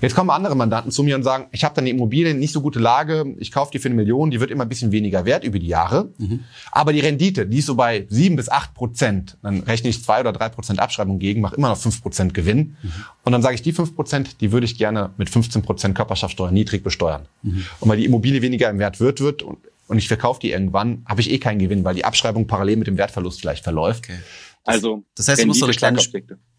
Jetzt 0.00 0.14
kommen 0.14 0.30
andere 0.30 0.54
Mandanten 0.56 0.90
zu 0.90 1.02
mir 1.02 1.16
und 1.16 1.22
sagen, 1.22 1.46
ich 1.52 1.64
habe 1.64 1.74
da 1.74 1.80
eine 1.80 1.90
Immobilie, 1.90 2.34
nicht 2.34 2.52
so 2.52 2.60
gute 2.60 2.78
Lage, 2.78 3.34
ich 3.38 3.52
kaufe 3.52 3.70
die 3.72 3.78
für 3.78 3.88
eine 3.88 3.94
Million, 3.94 4.30
die 4.30 4.40
wird 4.40 4.50
immer 4.50 4.64
ein 4.64 4.68
bisschen 4.68 4.92
weniger 4.92 5.24
wert 5.24 5.44
über 5.44 5.58
die 5.58 5.66
Jahre. 5.66 6.10
Mhm. 6.18 6.40
Aber 6.70 6.92
die 6.92 7.00
Rendite, 7.00 7.46
die 7.46 7.58
ist 7.58 7.66
so 7.66 7.74
bei 7.74 8.06
sieben 8.08 8.36
bis 8.36 8.48
acht 8.48 8.74
Prozent. 8.74 9.36
Dann 9.42 9.60
rechne 9.60 9.90
ich 9.90 10.02
zwei 10.02 10.20
oder 10.20 10.32
drei 10.32 10.48
Prozent 10.48 10.80
Abschreibung 10.80 11.18
gegen, 11.18 11.40
mache 11.40 11.56
immer 11.56 11.68
noch 11.68 11.78
fünf 11.78 12.02
Prozent 12.02 12.34
Gewinn. 12.34 12.76
Mhm. 12.82 12.92
Und 13.24 13.32
dann 13.32 13.42
sage 13.42 13.54
ich, 13.54 13.62
die 13.62 13.72
fünf 13.72 13.94
Prozent, 13.94 14.40
die 14.40 14.52
würde 14.52 14.64
ich 14.64 14.78
gerne 14.78 15.10
mit 15.16 15.30
15 15.30 15.62
Prozent 15.62 15.94
Körperschaftssteuer 15.94 16.50
niedrig 16.50 16.82
besteuern. 16.82 17.26
Mhm. 17.42 17.64
Und 17.80 17.88
weil 17.88 17.98
die 17.98 18.04
Immobilie 18.04 18.42
weniger 18.42 18.70
im 18.70 18.78
Wert 18.78 19.00
wird, 19.00 19.20
wird 19.20 19.42
und 19.42 19.58
und 19.86 19.98
ich 19.98 20.08
verkaufe 20.08 20.40
die 20.40 20.50
irgendwann, 20.50 21.04
habe 21.06 21.20
ich 21.20 21.30
eh 21.30 21.38
keinen 21.38 21.58
Gewinn, 21.58 21.84
weil 21.84 21.94
die 21.94 22.04
Abschreibung 22.04 22.46
parallel 22.46 22.76
mit 22.76 22.86
dem 22.86 22.98
Wertverlust 22.98 23.40
vielleicht 23.40 23.64
verläuft. 23.64 24.04
Okay. 24.04 24.18
Also, 24.66 25.04
das 25.14 25.28
heißt, 25.28 25.42
du 25.42 25.46
musst, 25.46 25.60
so 25.60 25.66
eine 25.66 25.74
kleine, 25.74 26.00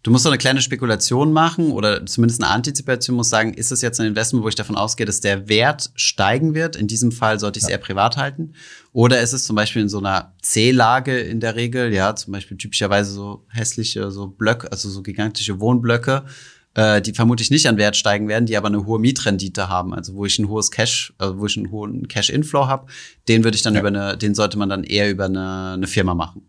du 0.03 0.11
musst 0.11 0.23
so 0.23 0.29
eine 0.29 0.37
kleine 0.37 0.61
Spekulation 0.61 1.33
machen 1.33 1.71
oder 1.71 2.05
zumindest 2.05 2.41
eine 2.41 2.51
Antizipation 2.51 3.17
muss 3.17 3.29
sagen, 3.29 3.53
ist 3.53 3.71
es 3.71 3.81
jetzt 3.81 3.99
ein 3.99 4.07
Investment, 4.07 4.45
wo 4.45 4.47
ich 4.47 4.55
davon 4.55 4.77
ausgehe, 4.77 5.05
dass 5.05 5.19
der 5.19 5.49
Wert 5.49 5.91
steigen 5.95 6.53
wird? 6.53 6.77
In 6.77 6.87
diesem 6.87 7.11
Fall 7.11 7.37
sollte 7.37 7.59
ich 7.59 7.63
es 7.63 7.69
ja. 7.69 7.75
eher 7.75 7.81
privat 7.81 8.15
halten. 8.15 8.53
Oder 8.93 9.19
ist 9.19 9.33
es 9.33 9.43
zum 9.43 9.57
Beispiel 9.57 9.81
in 9.81 9.89
so 9.89 9.97
einer 9.97 10.33
C-Lage 10.41 11.19
in 11.19 11.41
der 11.41 11.57
Regel, 11.57 11.93
ja, 11.93 12.15
zum 12.15 12.31
Beispiel 12.31 12.55
typischerweise 12.55 13.11
so 13.11 13.45
hässliche, 13.49 14.09
so 14.09 14.27
Blöcke, 14.27 14.71
also 14.71 14.89
so 14.89 15.01
gigantische 15.03 15.59
Wohnblöcke, 15.59 16.23
äh, 16.77 17.01
die 17.01 17.11
vermutlich 17.13 17.49
nicht 17.49 17.67
an 17.67 17.77
Wert 17.77 17.97
steigen 17.97 18.27
werden, 18.27 18.45
die 18.45 18.55
aber 18.55 18.67
eine 18.67 18.85
hohe 18.85 18.99
Mietrendite 18.99 19.67
haben, 19.67 19.93
also 19.93 20.13
wo 20.13 20.25
ich 20.25 20.37
ein 20.37 20.47
hohes 20.47 20.69
Cash, 20.69 21.11
also 21.17 21.39
wo 21.39 21.47
ich 21.47 21.57
einen 21.57 21.71
hohen 21.71 22.07
Cash-Inflow 22.07 22.67
habe, 22.67 22.85
den 23.27 23.43
würde 23.43 23.55
ich 23.55 23.63
dann 23.63 23.73
ja. 23.73 23.79
über 23.79 23.87
eine, 23.87 24.15
den 24.15 24.35
sollte 24.35 24.59
man 24.59 24.69
dann 24.69 24.83
eher 24.83 25.09
über 25.09 25.25
eine, 25.25 25.71
eine 25.73 25.87
Firma 25.87 26.13
machen. 26.13 26.43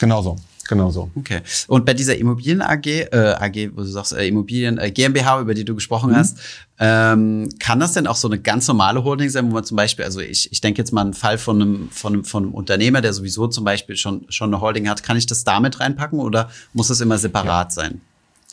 Genau 0.00 0.22
so. 0.22 0.36
Genau 0.66 0.90
so. 0.90 1.10
Okay. 1.14 1.42
Und 1.66 1.84
bei 1.84 1.92
dieser 1.92 2.16
Immobilien 2.16 2.62
AG, 2.62 2.86
äh, 2.86 3.34
AG, 3.38 3.76
wo 3.76 3.82
du 3.82 3.86
sagst, 3.86 4.14
äh, 4.14 4.26
Immobilien 4.26 4.78
äh, 4.78 4.90
GmbH, 4.90 5.42
über 5.42 5.52
die 5.52 5.66
du 5.66 5.74
gesprochen 5.74 6.12
mhm. 6.12 6.16
hast, 6.16 6.38
ähm, 6.78 7.50
kann 7.58 7.80
das 7.80 7.92
denn 7.92 8.06
auch 8.06 8.16
so 8.16 8.28
eine 8.28 8.40
ganz 8.40 8.66
normale 8.66 9.04
Holding 9.04 9.28
sein, 9.28 9.50
wo 9.50 9.52
man 9.52 9.64
zum 9.64 9.76
Beispiel, 9.76 10.06
also 10.06 10.20
ich, 10.20 10.50
ich 10.50 10.62
denke 10.62 10.80
jetzt 10.80 10.90
mal 10.90 11.02
einen 11.02 11.12
Fall 11.12 11.36
von 11.36 11.60
einem, 11.60 11.90
von 11.90 12.14
einem, 12.14 12.24
von 12.24 12.44
einem 12.44 12.54
Unternehmer, 12.54 13.02
der 13.02 13.12
sowieso 13.12 13.46
zum 13.46 13.64
Beispiel 13.64 13.96
schon, 13.96 14.24
schon 14.30 14.54
eine 14.54 14.62
Holding 14.62 14.88
hat, 14.88 15.02
kann 15.02 15.18
ich 15.18 15.26
das 15.26 15.44
damit 15.44 15.80
reinpacken 15.80 16.18
oder 16.18 16.48
muss 16.72 16.88
das 16.88 17.02
immer 17.02 17.18
separat 17.18 17.68
ja. 17.76 17.82
sein? 17.82 18.00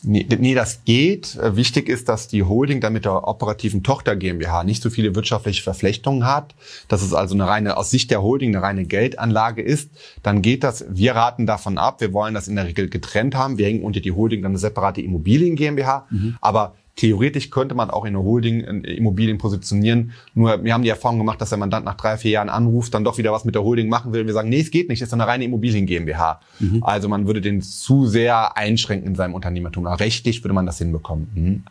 Nee, 0.04 0.26
nee, 0.38 0.54
das 0.54 0.84
geht. 0.84 1.36
Äh, 1.36 1.54
wichtig 1.56 1.88
ist, 1.88 2.08
dass 2.08 2.26
die 2.26 2.42
Holding 2.42 2.80
dann 2.80 2.92
mit 2.92 3.04
der 3.04 3.28
operativen 3.28 3.82
Tochter 3.82 4.16
GmbH 4.16 4.64
nicht 4.64 4.82
so 4.82 4.90
viele 4.90 5.14
wirtschaftliche 5.14 5.62
Verflechtungen 5.62 6.26
hat, 6.26 6.54
dass 6.88 7.02
es 7.02 7.14
also 7.14 7.34
eine 7.34 7.46
reine, 7.46 7.76
aus 7.76 7.90
Sicht 7.90 8.10
der 8.10 8.22
Holding 8.22 8.54
eine 8.54 8.62
reine 8.62 8.84
Geldanlage 8.84 9.62
ist. 9.62 9.90
Dann 10.22 10.42
geht 10.42 10.64
das, 10.64 10.84
wir 10.88 11.14
raten 11.14 11.46
davon 11.46 11.78
ab, 11.78 12.00
wir 12.00 12.12
wollen 12.12 12.34
das 12.34 12.48
in 12.48 12.56
der 12.56 12.66
Regel 12.66 12.88
getrennt 12.88 13.36
haben. 13.36 13.58
Wir 13.58 13.66
hängen 13.66 13.84
unter 13.84 14.00
die 14.00 14.12
Holding 14.12 14.42
dann 14.42 14.52
eine 14.52 14.58
separate 14.58 15.00
Immobilien 15.00 15.54
GmbH. 15.54 16.06
Mhm. 16.10 16.36
Aber 16.40 16.74
Theoretisch 16.94 17.50
könnte 17.50 17.74
man 17.74 17.90
auch 17.90 18.04
in 18.04 18.14
eine 18.14 18.22
Holding 18.22 18.60
Immobilien 18.84 19.38
positionieren. 19.38 20.12
Nur 20.34 20.62
wir 20.62 20.74
haben 20.74 20.82
die 20.82 20.90
Erfahrung 20.90 21.18
gemacht, 21.18 21.40
dass 21.40 21.48
der 21.48 21.58
Mandant 21.58 21.86
nach 21.86 21.96
drei, 21.96 22.18
vier 22.18 22.32
Jahren 22.32 22.50
anruft, 22.50 22.92
dann 22.92 23.02
doch 23.02 23.16
wieder 23.16 23.32
was 23.32 23.44
mit 23.46 23.54
der 23.54 23.62
Holding 23.62 23.88
machen 23.88 24.12
will. 24.12 24.20
Und 24.20 24.26
wir 24.26 24.34
sagen, 24.34 24.50
nee, 24.50 24.60
es 24.60 24.70
geht 24.70 24.88
nicht, 24.90 25.00
das 25.00 25.08
ist 25.08 25.14
eine 25.14 25.26
reine 25.26 25.44
Immobilien 25.44 25.86
GmbH. 25.86 26.40
Mhm. 26.60 26.82
Also 26.82 27.08
man 27.08 27.26
würde 27.26 27.40
den 27.40 27.62
zu 27.62 28.06
sehr 28.06 28.56
einschränken 28.58 29.08
in 29.08 29.14
seinem 29.14 29.34
Unternehmertum. 29.34 29.86
Aber 29.86 30.00
rechtlich 30.00 30.44
würde 30.44 30.54
man 30.54 30.66
das 30.66 30.78
hinbekommen. 30.78 31.28
Mhm. 31.34 31.62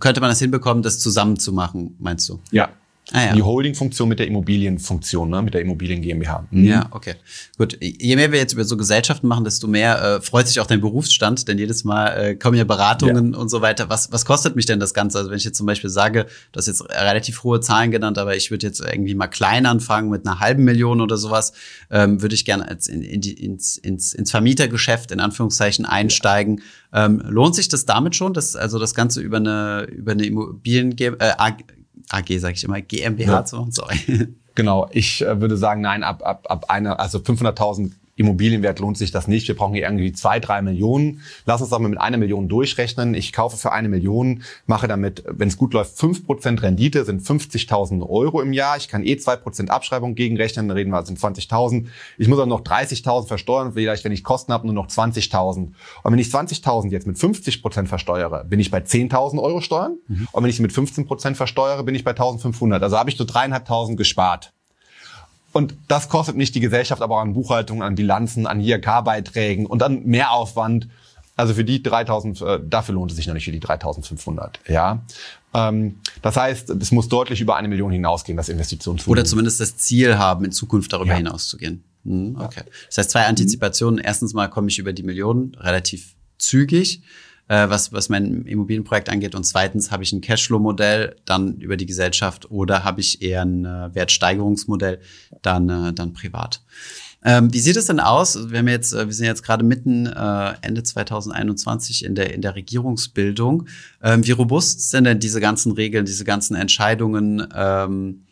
Könnte 0.00 0.20
man 0.20 0.30
das 0.30 0.40
hinbekommen, 0.40 0.82
das 0.82 0.98
zusammen 0.98 1.38
zu 1.38 1.52
machen, 1.52 1.94
meinst 2.00 2.28
du? 2.28 2.40
Ja, 2.50 2.70
Ah, 3.12 3.26
ja. 3.26 3.32
Die 3.34 3.42
Holding-Funktion 3.42 4.08
mit 4.08 4.18
der 4.18 4.26
Immobilienfunktion, 4.26 5.28
ne? 5.28 5.42
mit 5.42 5.52
der 5.52 5.60
Immobilien 5.60 6.00
GmbH. 6.00 6.46
Mhm. 6.50 6.64
Ja, 6.64 6.88
okay. 6.90 7.14
Gut. 7.58 7.76
Je 7.80 8.16
mehr 8.16 8.32
wir 8.32 8.38
jetzt 8.38 8.54
über 8.54 8.64
so 8.64 8.78
Gesellschaften 8.78 9.28
machen, 9.28 9.44
desto 9.44 9.66
mehr 9.66 10.02
äh, 10.02 10.20
freut 10.22 10.48
sich 10.48 10.58
auch 10.58 10.66
dein 10.66 10.80
Berufsstand, 10.80 11.46
denn 11.46 11.58
jedes 11.58 11.84
Mal 11.84 12.08
äh, 12.08 12.34
kommen 12.34 12.56
ja 12.56 12.64
Beratungen 12.64 13.34
ja. 13.34 13.38
und 13.38 13.50
so 13.50 13.60
weiter. 13.60 13.90
Was, 13.90 14.10
was 14.10 14.24
kostet 14.24 14.56
mich 14.56 14.64
denn 14.64 14.80
das 14.80 14.94
Ganze? 14.94 15.18
Also 15.18 15.30
wenn 15.30 15.36
ich 15.36 15.44
jetzt 15.44 15.58
zum 15.58 15.66
Beispiel 15.66 15.90
sage, 15.90 16.26
du 16.52 16.58
hast 16.58 16.66
jetzt 16.66 16.82
relativ 16.90 17.42
hohe 17.44 17.60
Zahlen 17.60 17.90
genannt, 17.90 18.16
aber 18.16 18.36
ich 18.36 18.50
würde 18.50 18.66
jetzt 18.66 18.80
irgendwie 18.80 19.14
mal 19.14 19.28
klein 19.28 19.66
anfangen 19.66 20.08
mit 20.08 20.26
einer 20.26 20.40
halben 20.40 20.64
Million 20.64 21.02
oder 21.02 21.18
sowas, 21.18 21.52
ähm, 21.90 22.22
würde 22.22 22.34
ich 22.34 22.46
gerne 22.46 22.74
in, 22.88 23.02
in 23.02 23.20
die, 23.20 23.34
ins, 23.34 23.76
ins, 23.76 24.14
ins 24.14 24.30
Vermietergeschäft 24.30 25.10
in 25.10 25.20
Anführungszeichen 25.20 25.84
einsteigen. 25.84 26.62
Ja. 26.90 27.04
Ähm, 27.04 27.22
lohnt 27.26 27.54
sich 27.54 27.68
das 27.68 27.84
damit 27.84 28.16
schon, 28.16 28.32
dass 28.32 28.56
also 28.56 28.78
das 28.78 28.94
Ganze 28.94 29.20
über 29.20 29.36
eine 29.36 29.86
über 29.90 30.12
eine 30.12 30.24
Immobilien 30.24 30.96
äh, 30.98 31.16
AG, 32.10 32.38
sage 32.38 32.54
ich 32.54 32.64
immer, 32.64 32.80
GmbH 32.80 33.32
ja. 33.32 33.44
zu 33.44 33.56
machen, 33.56 33.72
sorry. 33.72 33.98
Genau, 34.56 34.88
ich 34.92 35.20
äh, 35.20 35.40
würde 35.40 35.56
sagen, 35.56 35.80
nein, 35.80 36.04
ab, 36.04 36.22
ab, 36.24 36.46
ab 36.48 36.70
einer, 36.70 37.00
also 37.00 37.18
500.000 37.18 37.90
Immobilienwert 38.16 38.78
lohnt 38.78 38.96
sich 38.96 39.10
das 39.10 39.26
nicht. 39.26 39.48
Wir 39.48 39.56
brauchen 39.56 39.74
hier 39.74 39.84
irgendwie 39.84 40.12
zwei, 40.12 40.38
drei 40.40 40.62
Millionen. 40.62 41.22
Lass 41.46 41.60
uns 41.60 41.70
doch 41.70 41.78
mal 41.78 41.88
mit 41.88 42.00
einer 42.00 42.16
Million 42.16 42.48
durchrechnen. 42.48 43.14
Ich 43.14 43.32
kaufe 43.32 43.56
für 43.56 43.72
eine 43.72 43.88
Million, 43.88 44.42
mache 44.66 44.86
damit, 44.86 45.24
wenn 45.26 45.48
es 45.48 45.56
gut 45.56 45.74
läuft, 45.74 45.98
fünf 45.98 46.24
Prozent 46.24 46.62
Rendite, 46.62 47.04
sind 47.04 47.22
50.000 47.22 48.08
Euro 48.08 48.40
im 48.40 48.52
Jahr. 48.52 48.76
Ich 48.76 48.88
kann 48.88 49.04
eh 49.04 49.16
zwei 49.16 49.36
Prozent 49.36 49.70
Abschreibung 49.70 50.14
gegenrechnen, 50.14 50.68
dann 50.68 50.76
reden 50.76 50.90
wir, 50.90 51.04
sind 51.04 51.18
20.000. 51.18 51.86
Ich 52.18 52.28
muss 52.28 52.38
auch 52.38 52.46
noch 52.46 52.62
30.000 52.62 53.26
versteuern, 53.26 53.72
vielleicht, 53.72 54.04
wenn 54.04 54.12
ich 54.12 54.22
Kosten 54.22 54.52
habe, 54.52 54.66
nur 54.66 54.74
noch 54.74 54.86
20.000. 54.86 55.56
Und 55.58 55.74
wenn 56.04 56.18
ich 56.18 56.28
20.000 56.28 56.90
jetzt 56.90 57.06
mit 57.06 57.18
50 57.18 57.62
Prozent 57.62 57.88
versteuere, 57.88 58.44
bin 58.44 58.60
ich 58.60 58.70
bei 58.70 58.78
10.000 58.78 59.42
Euro 59.42 59.60
Steuern. 59.60 59.98
Mhm. 60.06 60.28
Und 60.32 60.42
wenn 60.42 60.50
ich 60.50 60.56
sie 60.56 60.62
mit 60.62 60.72
15 60.72 61.06
Prozent 61.06 61.36
versteuere, 61.36 61.82
bin 61.82 61.94
ich 61.94 62.04
bei 62.04 62.12
1.500. 62.12 62.80
Also 62.80 62.98
habe 62.98 63.10
ich 63.10 63.16
so 63.16 63.24
dreieinhalbtausend 63.24 63.96
gespart. 63.96 64.52
Und 65.54 65.76
das 65.86 66.08
kostet 66.08 66.36
nicht 66.36 66.54
die 66.56 66.60
Gesellschaft, 66.60 67.00
aber 67.00 67.16
auch 67.16 67.20
an 67.20 67.32
Buchhaltung, 67.32 67.82
an 67.84 67.94
Bilanzen, 67.94 68.48
an 68.48 68.60
IHK-Beiträgen 68.60 69.66
und 69.66 69.84
an 69.84 70.02
Mehraufwand. 70.04 70.88
Also 71.36 71.54
für 71.54 71.64
die 71.64 71.80
3000, 71.80 72.40
äh, 72.40 72.60
dafür 72.68 72.96
lohnt 72.96 73.12
es 73.12 73.16
sich 73.16 73.28
noch 73.28 73.34
nicht 73.34 73.44
für 73.44 73.52
die 73.52 73.60
3500, 73.60 74.58
ja. 74.66 75.02
Ähm, 75.54 76.00
das 76.22 76.36
heißt, 76.36 76.70
es 76.70 76.90
muss 76.90 77.08
deutlich 77.08 77.40
über 77.40 77.54
eine 77.54 77.68
Million 77.68 77.92
hinausgehen, 77.92 78.36
das 78.36 78.48
Investitionsvolumen. 78.48 79.20
Oder 79.20 79.28
zumindest 79.28 79.60
das 79.60 79.76
Ziel 79.76 80.18
haben, 80.18 80.44
in 80.44 80.50
Zukunft 80.50 80.92
darüber 80.92 81.12
ja. 81.12 81.18
hinauszugehen. 81.18 81.84
Mhm, 82.02 82.36
okay. 82.40 82.62
Das 82.88 82.98
heißt, 82.98 83.10
zwei 83.10 83.26
Antizipationen. 83.26 84.00
Erstens 84.00 84.34
mal 84.34 84.48
komme 84.48 84.68
ich 84.68 84.78
über 84.80 84.92
die 84.92 85.04
Millionen 85.04 85.54
relativ 85.54 86.16
zügig 86.38 87.02
äh, 87.48 87.68
was, 87.68 87.92
was 87.92 88.08
mein 88.08 88.42
Immobilienprojekt 88.42 89.08
angeht. 89.08 89.34
Und 89.34 89.44
zweitens 89.44 89.90
habe 89.90 90.02
ich 90.02 90.12
ein 90.12 90.20
Cashflow-Modell 90.20 91.16
dann 91.24 91.56
über 91.58 91.76
die 91.76 91.86
Gesellschaft 91.86 92.50
oder 92.50 92.84
habe 92.84 93.00
ich 93.00 93.22
eher 93.22 93.42
ein 93.42 93.64
äh, 93.64 93.94
Wertsteigerungsmodell 93.94 95.00
dann, 95.42 95.68
äh, 95.68 95.92
dann 95.92 96.12
privat. 96.12 96.62
Ähm, 97.26 97.52
wie 97.52 97.58
sieht 97.58 97.76
es 97.76 97.86
denn 97.86 98.00
aus? 98.00 98.50
Wir, 98.50 98.58
haben 98.58 98.68
jetzt, 98.68 98.92
äh, 98.92 99.06
wir 99.06 99.14
sind 99.14 99.26
jetzt 99.26 99.42
gerade 99.42 99.64
mitten 99.64 100.06
äh, 100.06 100.54
Ende 100.60 100.82
2021 100.82 102.04
in 102.04 102.14
der, 102.14 102.34
in 102.34 102.42
der 102.42 102.54
Regierungsbildung. 102.54 103.66
Ähm, 104.02 104.26
wie 104.26 104.32
robust 104.32 104.90
sind 104.90 105.04
denn 105.04 105.20
diese 105.20 105.40
ganzen 105.40 105.72
Regeln, 105.72 106.04
diese 106.04 106.24
ganzen 106.24 106.54
Entscheidungen? 106.54 107.46
Ähm, 107.54 108.24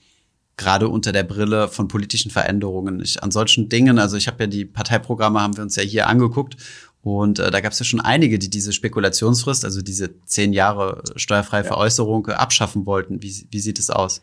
gerade 0.58 0.88
unter 0.88 1.12
der 1.12 1.22
Brille 1.22 1.68
von 1.68 1.88
politischen 1.88 2.30
Veränderungen. 2.30 3.00
Ich, 3.00 3.22
an 3.22 3.30
solchen 3.30 3.68
Dingen, 3.68 3.98
also 3.98 4.16
ich 4.16 4.26
habe 4.26 4.44
ja 4.44 4.46
die 4.46 4.64
Parteiprogramme, 4.64 5.40
haben 5.40 5.56
wir 5.56 5.62
uns 5.62 5.76
ja 5.76 5.82
hier 5.82 6.06
angeguckt 6.06 6.56
und 7.02 7.40
äh, 7.40 7.50
da 7.50 7.60
gab 7.60 7.72
es 7.72 7.78
ja 7.80 7.84
schon 7.84 8.00
einige, 8.00 8.38
die 8.38 8.48
diese 8.48 8.72
Spekulationsfrist, 8.72 9.64
also 9.64 9.82
diese 9.82 10.22
zehn 10.24 10.52
Jahre 10.52 11.02
steuerfreie 11.16 11.62
ja. 11.62 11.68
Veräußerung, 11.68 12.28
äh, 12.28 12.32
abschaffen 12.32 12.86
wollten. 12.86 13.22
Wie, 13.22 13.46
wie 13.50 13.60
sieht 13.60 13.80
es 13.80 13.90
aus? 13.90 14.22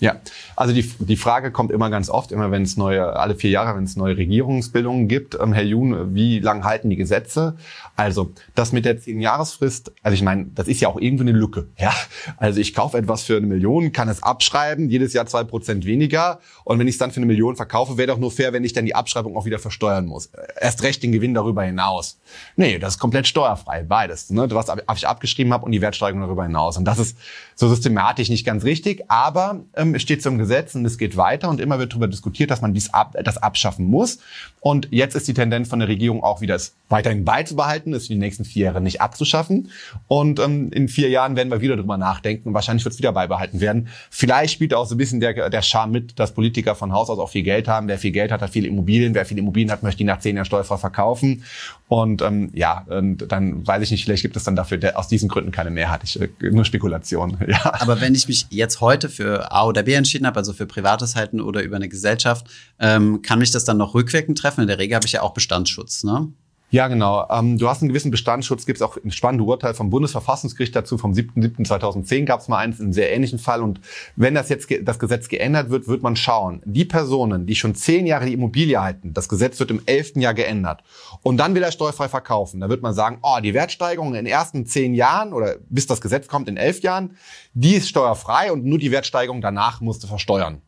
Ja, 0.00 0.16
also 0.56 0.72
die, 0.72 0.82
die 0.98 1.16
Frage 1.16 1.50
kommt 1.50 1.70
immer 1.70 1.90
ganz 1.90 2.08
oft, 2.08 2.32
immer 2.32 2.50
wenn 2.50 2.62
es 2.62 2.76
neue, 2.76 3.16
alle 3.16 3.34
vier 3.34 3.50
Jahre, 3.50 3.76
wenn 3.76 3.84
es 3.84 3.96
neue 3.96 4.16
Regierungsbildungen 4.16 5.08
gibt, 5.08 5.38
ähm, 5.40 5.52
Herr 5.52 5.62
Jun, 5.62 6.14
wie 6.14 6.40
lang 6.40 6.64
halten 6.64 6.88
die 6.88 6.96
Gesetze? 6.96 7.56
Also 7.96 8.32
das 8.54 8.72
mit 8.72 8.86
der 8.86 8.98
zehn 8.98 9.20
Jahresfrist, 9.20 9.92
also 10.02 10.14
ich 10.14 10.22
meine, 10.22 10.46
das 10.54 10.68
ist 10.68 10.80
ja 10.80 10.88
auch 10.88 10.98
irgendwie 10.98 11.24
eine 11.24 11.32
Lücke. 11.32 11.68
Ja, 11.78 11.92
also 12.38 12.60
ich 12.60 12.74
kaufe 12.74 12.96
etwas 12.96 13.24
für 13.24 13.36
eine 13.36 13.46
Million, 13.46 13.92
kann 13.92 14.08
es 14.08 14.22
abschreiben, 14.22 14.88
jedes 14.88 15.12
Jahr 15.12 15.26
zwei 15.26 15.44
Prozent 15.44 15.84
weniger, 15.84 16.40
und 16.64 16.78
wenn 16.78 16.86
ich 16.86 16.94
es 16.94 16.98
dann 16.98 17.10
für 17.10 17.16
eine 17.16 17.26
Million 17.26 17.56
verkaufe, 17.56 17.98
wäre 17.98 18.08
doch 18.08 18.18
nur 18.18 18.30
fair, 18.30 18.52
wenn 18.52 18.64
ich 18.64 18.72
dann 18.72 18.86
die 18.86 18.94
Abschreibung 18.94 19.36
auch 19.36 19.44
wieder 19.44 19.58
versteuern 19.58 20.06
muss. 20.06 20.30
Erst 20.60 20.82
recht 20.82 21.02
den 21.02 21.12
Gewinn 21.12 21.34
darüber 21.34 21.62
hinaus. 21.62 22.18
Nee, 22.56 22.78
das 22.78 22.94
ist 22.94 22.98
komplett 23.00 23.26
steuerfrei, 23.26 23.82
beides. 23.82 24.30
Ne? 24.30 24.48
Was 24.50 24.98
ich 24.98 25.08
abgeschrieben 25.08 25.52
habe 25.52 25.64
und 25.66 25.72
die 25.72 25.80
Wertsteigerung 25.80 26.22
darüber 26.22 26.44
hinaus. 26.44 26.76
Und 26.76 26.84
das 26.84 26.98
ist 26.98 27.18
so 27.56 27.68
systematisch 27.68 28.28
nicht 28.28 28.46
ganz 28.46 28.64
richtig, 28.64 29.02
aber 29.08 29.64
ähm, 29.74 29.89
es 29.94 30.02
steht 30.02 30.22
zum 30.22 30.38
Gesetz 30.38 30.74
und 30.74 30.84
es 30.84 30.98
geht 30.98 31.16
weiter 31.16 31.48
und 31.48 31.60
immer 31.60 31.78
wird 31.78 31.92
darüber 31.92 32.08
diskutiert, 32.08 32.50
dass 32.50 32.60
man 32.60 32.74
dies 32.74 32.92
ab, 32.92 33.14
das 33.24 33.38
abschaffen 33.38 33.86
muss. 33.86 34.18
Und 34.60 34.88
jetzt 34.90 35.14
ist 35.14 35.26
die 35.26 35.34
Tendenz 35.34 35.68
von 35.68 35.78
der 35.78 35.88
Regierung 35.88 36.22
auch 36.22 36.40
wieder, 36.40 36.54
es 36.54 36.74
weiterhin 36.88 37.24
beizubehalten, 37.24 37.94
es 37.94 38.08
für 38.08 38.14
die 38.14 38.18
nächsten 38.18 38.44
vier 38.44 38.66
Jahre 38.66 38.80
nicht 38.80 39.00
abzuschaffen. 39.00 39.70
Und 40.06 40.38
ähm, 40.38 40.70
in 40.72 40.88
vier 40.88 41.08
Jahren 41.08 41.36
werden 41.36 41.50
wir 41.50 41.60
wieder 41.60 41.76
drüber 41.76 41.96
nachdenken 41.96 42.48
und 42.48 42.54
wahrscheinlich 42.54 42.84
wird 42.84 42.92
es 42.92 42.98
wieder 42.98 43.12
beibehalten 43.12 43.60
werden. 43.60 43.88
Vielleicht 44.10 44.54
spielt 44.54 44.74
auch 44.74 44.86
so 44.86 44.94
ein 44.94 44.98
bisschen 44.98 45.20
der, 45.20 45.48
der 45.48 45.62
Charme 45.62 45.92
mit, 45.92 46.18
dass 46.18 46.32
Politiker 46.34 46.74
von 46.74 46.92
Haus 46.92 47.08
aus 47.08 47.18
auch 47.18 47.30
viel 47.30 47.42
Geld 47.42 47.68
haben. 47.68 47.88
Wer 47.88 47.98
viel 47.98 48.10
Geld 48.10 48.32
hat, 48.32 48.42
hat 48.42 48.50
viele 48.50 48.68
Immobilien. 48.68 49.14
Wer 49.14 49.24
viele 49.24 49.40
Immobilien 49.40 49.70
hat, 49.70 49.82
möchte 49.82 49.98
die 49.98 50.04
nach 50.04 50.18
zehn 50.18 50.36
Jahren 50.36 50.46
steuerfrei 50.46 50.76
verkaufen. 50.76 51.44
Und 51.88 52.22
ähm, 52.22 52.50
ja, 52.54 52.84
und 52.88 53.32
dann 53.32 53.66
weiß 53.66 53.82
ich 53.82 53.90
nicht, 53.90 54.04
vielleicht 54.04 54.22
gibt 54.22 54.36
es 54.36 54.44
dann 54.44 54.54
dafür 54.54 54.78
der, 54.78 54.98
aus 54.98 55.08
diesen 55.08 55.28
Gründen 55.28 55.50
keine 55.50 55.70
Mehrheit. 55.70 56.02
Ich, 56.04 56.20
äh, 56.20 56.28
nur 56.40 56.64
Spekulation. 56.64 57.38
Ja. 57.50 57.80
Aber 57.80 58.00
wenn 58.00 58.14
ich 58.14 58.28
mich 58.28 58.46
jetzt 58.50 58.80
heute 58.80 59.08
für 59.08 59.50
A 59.50 59.64
oder 59.64 59.79
B 59.82 59.94
entschieden 59.94 60.26
habe, 60.26 60.38
also 60.38 60.52
für 60.52 60.66
privates 60.66 61.16
Halten 61.16 61.40
oder 61.40 61.62
über 61.62 61.76
eine 61.76 61.88
Gesellschaft, 61.88 62.46
ähm, 62.78 63.22
kann 63.22 63.38
mich 63.38 63.50
das 63.50 63.64
dann 63.64 63.76
noch 63.76 63.94
rückwirkend 63.94 64.38
treffen? 64.38 64.62
In 64.62 64.66
der 64.66 64.78
Regel 64.78 64.96
habe 64.96 65.06
ich 65.06 65.12
ja 65.12 65.22
auch 65.22 65.34
Bestandsschutz, 65.34 66.04
ne? 66.04 66.32
Ja, 66.72 66.86
genau. 66.86 67.26
Ähm, 67.28 67.58
du 67.58 67.68
hast 67.68 67.82
einen 67.82 67.88
gewissen 67.88 68.12
Bestandsschutz, 68.12 68.64
gibt 68.64 68.76
es 68.76 68.82
auch 68.82 68.96
ein 68.96 69.10
spannendes 69.10 69.48
Urteil 69.48 69.74
vom 69.74 69.90
Bundesverfassungsgericht 69.90 70.74
dazu, 70.74 70.98
vom 70.98 71.12
7.7.2010 71.12 72.26
gab 72.26 72.40
es 72.40 72.46
mal 72.48 72.58
eins, 72.58 72.80
einen 72.80 72.92
sehr 72.92 73.12
ähnlichen 73.12 73.40
Fall. 73.40 73.60
Und 73.60 73.80
wenn 74.14 74.34
das 74.34 74.48
jetzt 74.48 74.68
das 74.82 75.00
Gesetz 75.00 75.28
geändert 75.28 75.70
wird, 75.70 75.88
wird 75.88 76.02
man 76.02 76.14
schauen, 76.14 76.62
die 76.64 76.84
Personen, 76.84 77.44
die 77.46 77.56
schon 77.56 77.74
zehn 77.74 78.06
Jahre 78.06 78.26
die 78.26 78.34
Immobilie 78.34 78.80
halten, 78.80 79.12
das 79.12 79.28
Gesetz 79.28 79.58
wird 79.58 79.72
im 79.72 79.82
elften 79.86 80.20
Jahr 80.20 80.34
geändert 80.34 80.84
und 81.22 81.38
dann 81.38 81.56
wieder 81.56 81.72
steuerfrei 81.72 82.08
verkaufen, 82.08 82.60
da 82.60 82.68
wird 82.68 82.82
man 82.82 82.94
sagen, 82.94 83.18
oh, 83.22 83.40
die 83.42 83.52
Wertsteigerung 83.52 84.08
in 84.08 84.14
den 84.14 84.26
ersten 84.26 84.64
zehn 84.64 84.94
Jahren 84.94 85.32
oder 85.32 85.56
bis 85.68 85.88
das 85.88 86.00
Gesetz 86.00 86.28
kommt 86.28 86.48
in 86.48 86.56
elf 86.56 86.82
Jahren, 86.82 87.16
die 87.52 87.74
ist 87.74 87.88
steuerfrei 87.88 88.52
und 88.52 88.64
nur 88.64 88.78
die 88.78 88.92
Wertsteigerung 88.92 89.40
danach 89.40 89.80
musste 89.80 90.06
versteuern. 90.06 90.62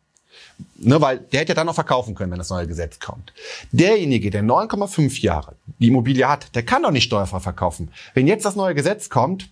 Ne, 0.76 1.00
weil 1.00 1.18
der 1.18 1.40
hätte 1.40 1.50
ja 1.50 1.54
dann 1.54 1.66
noch 1.66 1.74
verkaufen 1.74 2.14
können, 2.14 2.32
wenn 2.32 2.38
das 2.38 2.50
neue 2.50 2.66
Gesetz 2.66 2.98
kommt. 2.98 3.32
Derjenige, 3.70 4.30
der 4.30 4.42
9,5 4.42 5.20
Jahre 5.20 5.54
die 5.78 5.88
Immobilie 5.88 6.28
hat, 6.28 6.54
der 6.54 6.64
kann 6.64 6.82
doch 6.82 6.90
nicht 6.90 7.04
steuerfrei 7.04 7.40
verkaufen. 7.40 7.90
Wenn 8.14 8.26
jetzt 8.26 8.44
das 8.44 8.56
neue 8.56 8.74
Gesetz 8.74 9.08
kommt, 9.08 9.48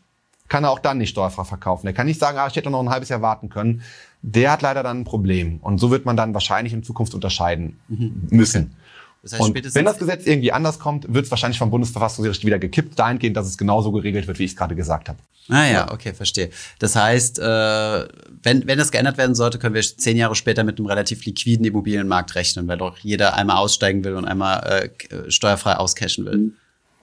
kann 0.49 0.65
er 0.65 0.71
auch 0.71 0.81
dann 0.81 0.99
nicht 0.99 1.11
steuerfrei 1.11 1.45
verkaufen. 1.45 1.87
Der 1.87 1.95
kann 1.95 2.07
nicht 2.07 2.21
sagen, 2.21 2.37
ah, 2.39 2.49
ich 2.49 2.57
hätte 2.57 2.71
noch 2.71 2.81
ein 2.81 2.91
halbes 2.91 3.09
Jahr 3.09 3.23
warten 3.23 3.49
können. 3.49 3.83
Der 4.23 4.51
hat 4.51 4.63
leider 4.63 4.83
dann 4.83 5.01
ein 5.01 5.05
Problem. 5.05 5.59
Und 5.63 5.79
so 5.79 5.91
wird 5.91 6.05
man 6.05 6.17
dann 6.17 6.35
wahrscheinlich 6.35 6.73
in 6.73 6.83
Zukunft 6.83 7.15
unterscheiden 7.15 7.79
mhm. 7.89 8.27
müssen. 8.31 8.63
Okay. 8.63 8.75
Das 9.23 9.35
heißt, 9.35 9.43
und 9.43 9.75
wenn 9.75 9.85
das 9.85 9.99
Gesetz 9.99 10.27
irgendwie 10.27 10.51
anders 10.51 10.79
kommt, 10.79 11.13
wird 11.13 11.27
es 11.27 11.31
wahrscheinlich 11.31 11.59
vom 11.59 11.71
Bundesverfassungsgericht 11.71 12.45
wieder 12.45 12.59
gekippt, 12.59 12.99
dahingehend, 12.99 13.37
dass 13.37 13.47
es 13.47 13.59
genauso 13.59 13.93
geregelt 13.93 14.27
wird, 14.27 14.39
wie 14.39 14.45
ich 14.45 14.53
es 14.53 14.57
gerade 14.57 14.75
gesagt 14.75 15.11
habe. 15.11 15.19
Ah 15.51 15.67
ja, 15.67 15.93
okay, 15.93 16.15
verstehe. 16.15 16.51
Das 16.79 16.97
heißt, 16.97 17.39
äh, 17.39 17.43
wenn, 17.43 18.67
wenn 18.67 18.79
das 18.79 18.91
geändert 18.91 19.19
werden 19.19 19.35
sollte, 19.35 19.59
können 19.59 19.75
wir 19.75 19.83
zehn 19.83 20.17
Jahre 20.17 20.35
später 20.35 20.65
mit 20.65 20.79
einem 20.79 20.87
relativ 20.87 21.25
liquiden 21.27 21.67
Immobilienmarkt 21.67 22.35
rechnen, 22.35 22.67
weil 22.67 22.79
doch 22.79 22.97
jeder 22.99 23.35
einmal 23.35 23.57
aussteigen 23.57 24.05
will 24.05 24.15
und 24.15 24.25
einmal 24.25 24.91
äh, 25.11 25.31
steuerfrei 25.31 25.75
auscashen 25.75 26.25
will. 26.25 26.53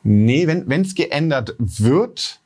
Nee, 0.04 0.48
wenn 0.48 0.82
es 0.82 0.96
geändert 0.96 1.56
wird, 1.60 2.40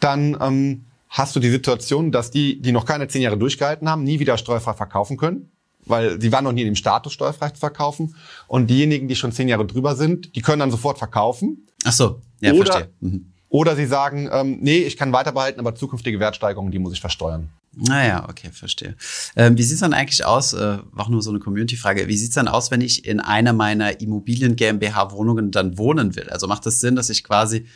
dann 0.00 0.36
ähm, 0.40 0.84
hast 1.10 1.36
du 1.36 1.40
die 1.40 1.50
Situation, 1.50 2.10
dass 2.10 2.30
die, 2.30 2.60
die 2.60 2.72
noch 2.72 2.86
keine 2.86 3.06
zehn 3.06 3.22
Jahre 3.22 3.38
durchgehalten 3.38 3.88
haben, 3.88 4.02
nie 4.02 4.18
wieder 4.18 4.38
steuerfrei 4.38 4.72
verkaufen 4.72 5.16
können 5.16 5.50
weil 5.86 6.20
sie 6.20 6.30
waren 6.32 6.44
noch 6.44 6.52
nie 6.52 6.62
in 6.62 6.68
dem 6.68 6.76
Status, 6.76 7.12
steuerfrei 7.12 7.50
zu 7.50 7.60
verkaufen. 7.60 8.14
Und 8.46 8.68
diejenigen, 8.68 9.08
die 9.08 9.16
schon 9.16 9.32
zehn 9.32 9.48
Jahre 9.48 9.66
drüber 9.66 9.96
sind, 9.96 10.34
die 10.36 10.42
können 10.42 10.60
dann 10.60 10.70
sofort 10.70 10.98
verkaufen. 10.98 11.66
Ach 11.84 11.92
so, 11.92 12.20
ja, 12.40 12.52
oder, 12.52 12.72
verstehe. 12.72 12.92
Mhm. 13.00 13.32
Oder 13.48 13.76
sie 13.76 13.86
sagen, 13.86 14.28
ähm, 14.32 14.58
nee, 14.60 14.78
ich 14.78 14.96
kann 14.96 15.12
weiter 15.12 15.32
behalten, 15.32 15.60
aber 15.60 15.74
zukünftige 15.74 16.20
Wertsteigerungen, 16.20 16.72
die 16.72 16.78
muss 16.78 16.92
ich 16.92 17.00
versteuern. 17.00 17.50
Naja, 17.78 18.26
okay, 18.28 18.50
verstehe. 18.52 18.96
Ähm, 19.36 19.58
wie 19.58 19.62
sieht's 19.62 19.80
dann 19.80 19.92
eigentlich 19.92 20.24
aus, 20.24 20.54
äh, 20.54 20.78
auch 20.96 21.08
nur 21.08 21.20
so 21.22 21.30
eine 21.30 21.40
Community-Frage, 21.40 22.08
wie 22.08 22.16
sieht's 22.16 22.34
dann 22.34 22.48
aus, 22.48 22.70
wenn 22.70 22.80
ich 22.80 23.04
in 23.04 23.20
einer 23.20 23.52
meiner 23.52 24.00
Immobilien-GmbH-Wohnungen 24.00 25.50
dann 25.50 25.76
wohnen 25.76 26.16
will? 26.16 26.30
Also 26.30 26.46
macht 26.46 26.64
das 26.64 26.80
Sinn, 26.80 26.96
dass 26.96 27.10
ich 27.10 27.22
quasi 27.22 27.66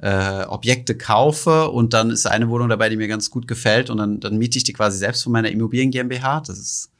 äh, 0.00 0.44
Objekte 0.44 0.96
kaufe 0.96 1.70
und 1.70 1.92
dann 1.92 2.10
ist 2.10 2.26
eine 2.26 2.48
Wohnung 2.48 2.70
dabei, 2.70 2.88
die 2.88 2.96
mir 2.96 3.08
ganz 3.08 3.30
gut 3.30 3.46
gefällt 3.46 3.90
und 3.90 3.98
dann, 3.98 4.18
dann 4.18 4.38
miete 4.38 4.56
ich 4.56 4.64
die 4.64 4.72
quasi 4.72 4.96
selbst 4.96 5.22
von 5.22 5.32
meiner 5.32 5.50
Immobilien-GmbH? 5.50 6.40
Das 6.40 6.58
ist 6.58 6.90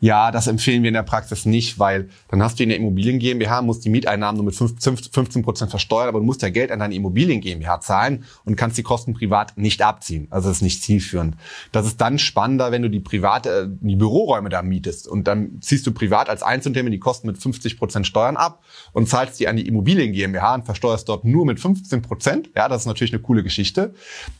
ja, 0.00 0.30
das 0.30 0.46
empfehlen 0.46 0.82
wir 0.82 0.88
in 0.88 0.94
der 0.94 1.02
Praxis 1.02 1.44
nicht, 1.44 1.78
weil 1.78 2.08
dann 2.28 2.42
hast 2.42 2.58
du 2.58 2.62
in 2.62 2.70
der 2.70 2.78
Immobilien 2.78 3.18
GmbH, 3.18 3.60
musst 3.60 3.84
die 3.84 3.90
Mieteinnahmen 3.90 4.42
nur 4.42 4.46
mit 4.46 4.54
15 4.54 5.42
Prozent 5.42 5.70
versteuern, 5.70 6.08
aber 6.08 6.20
du 6.20 6.24
musst 6.24 6.40
ja 6.40 6.48
Geld 6.48 6.72
an 6.72 6.78
deine 6.78 6.94
Immobilien 6.94 7.42
GmbH 7.42 7.80
zahlen 7.80 8.24
und 8.46 8.56
kannst 8.56 8.78
die 8.78 8.82
Kosten 8.82 9.12
privat 9.12 9.58
nicht 9.58 9.82
abziehen. 9.82 10.26
Also 10.30 10.48
das 10.48 10.58
ist 10.58 10.62
nicht 10.62 10.82
zielführend. 10.82 11.36
Das 11.70 11.86
ist 11.86 12.00
dann 12.00 12.18
spannender, 12.18 12.72
wenn 12.72 12.80
du 12.80 12.88
die 12.88 13.00
private, 13.00 13.50
äh, 13.50 13.66
die 13.68 13.96
Büroräume 13.96 14.48
da 14.48 14.62
mietest 14.62 15.06
und 15.06 15.24
dann 15.28 15.60
ziehst 15.60 15.86
du 15.86 15.92
privat 15.92 16.30
als 16.30 16.42
Einzelunternehmen 16.42 16.92
die 16.92 16.98
Kosten 16.98 17.26
mit 17.26 17.36
50 17.36 17.78
Prozent 17.78 18.06
Steuern 18.06 18.38
ab 18.38 18.62
und 18.92 19.06
zahlst 19.06 19.38
die 19.38 19.48
an 19.48 19.56
die 19.56 19.68
Immobilien 19.68 20.12
GmbH 20.12 20.54
und 20.54 20.64
versteuerst 20.64 21.10
dort 21.10 21.26
nur 21.26 21.44
mit 21.44 21.60
15 21.60 22.00
Prozent. 22.00 22.50
Ja, 22.56 22.68
das 22.68 22.82
ist 22.82 22.86
natürlich 22.86 23.12
eine 23.12 23.20
coole 23.20 23.42
Geschichte. 23.42 23.92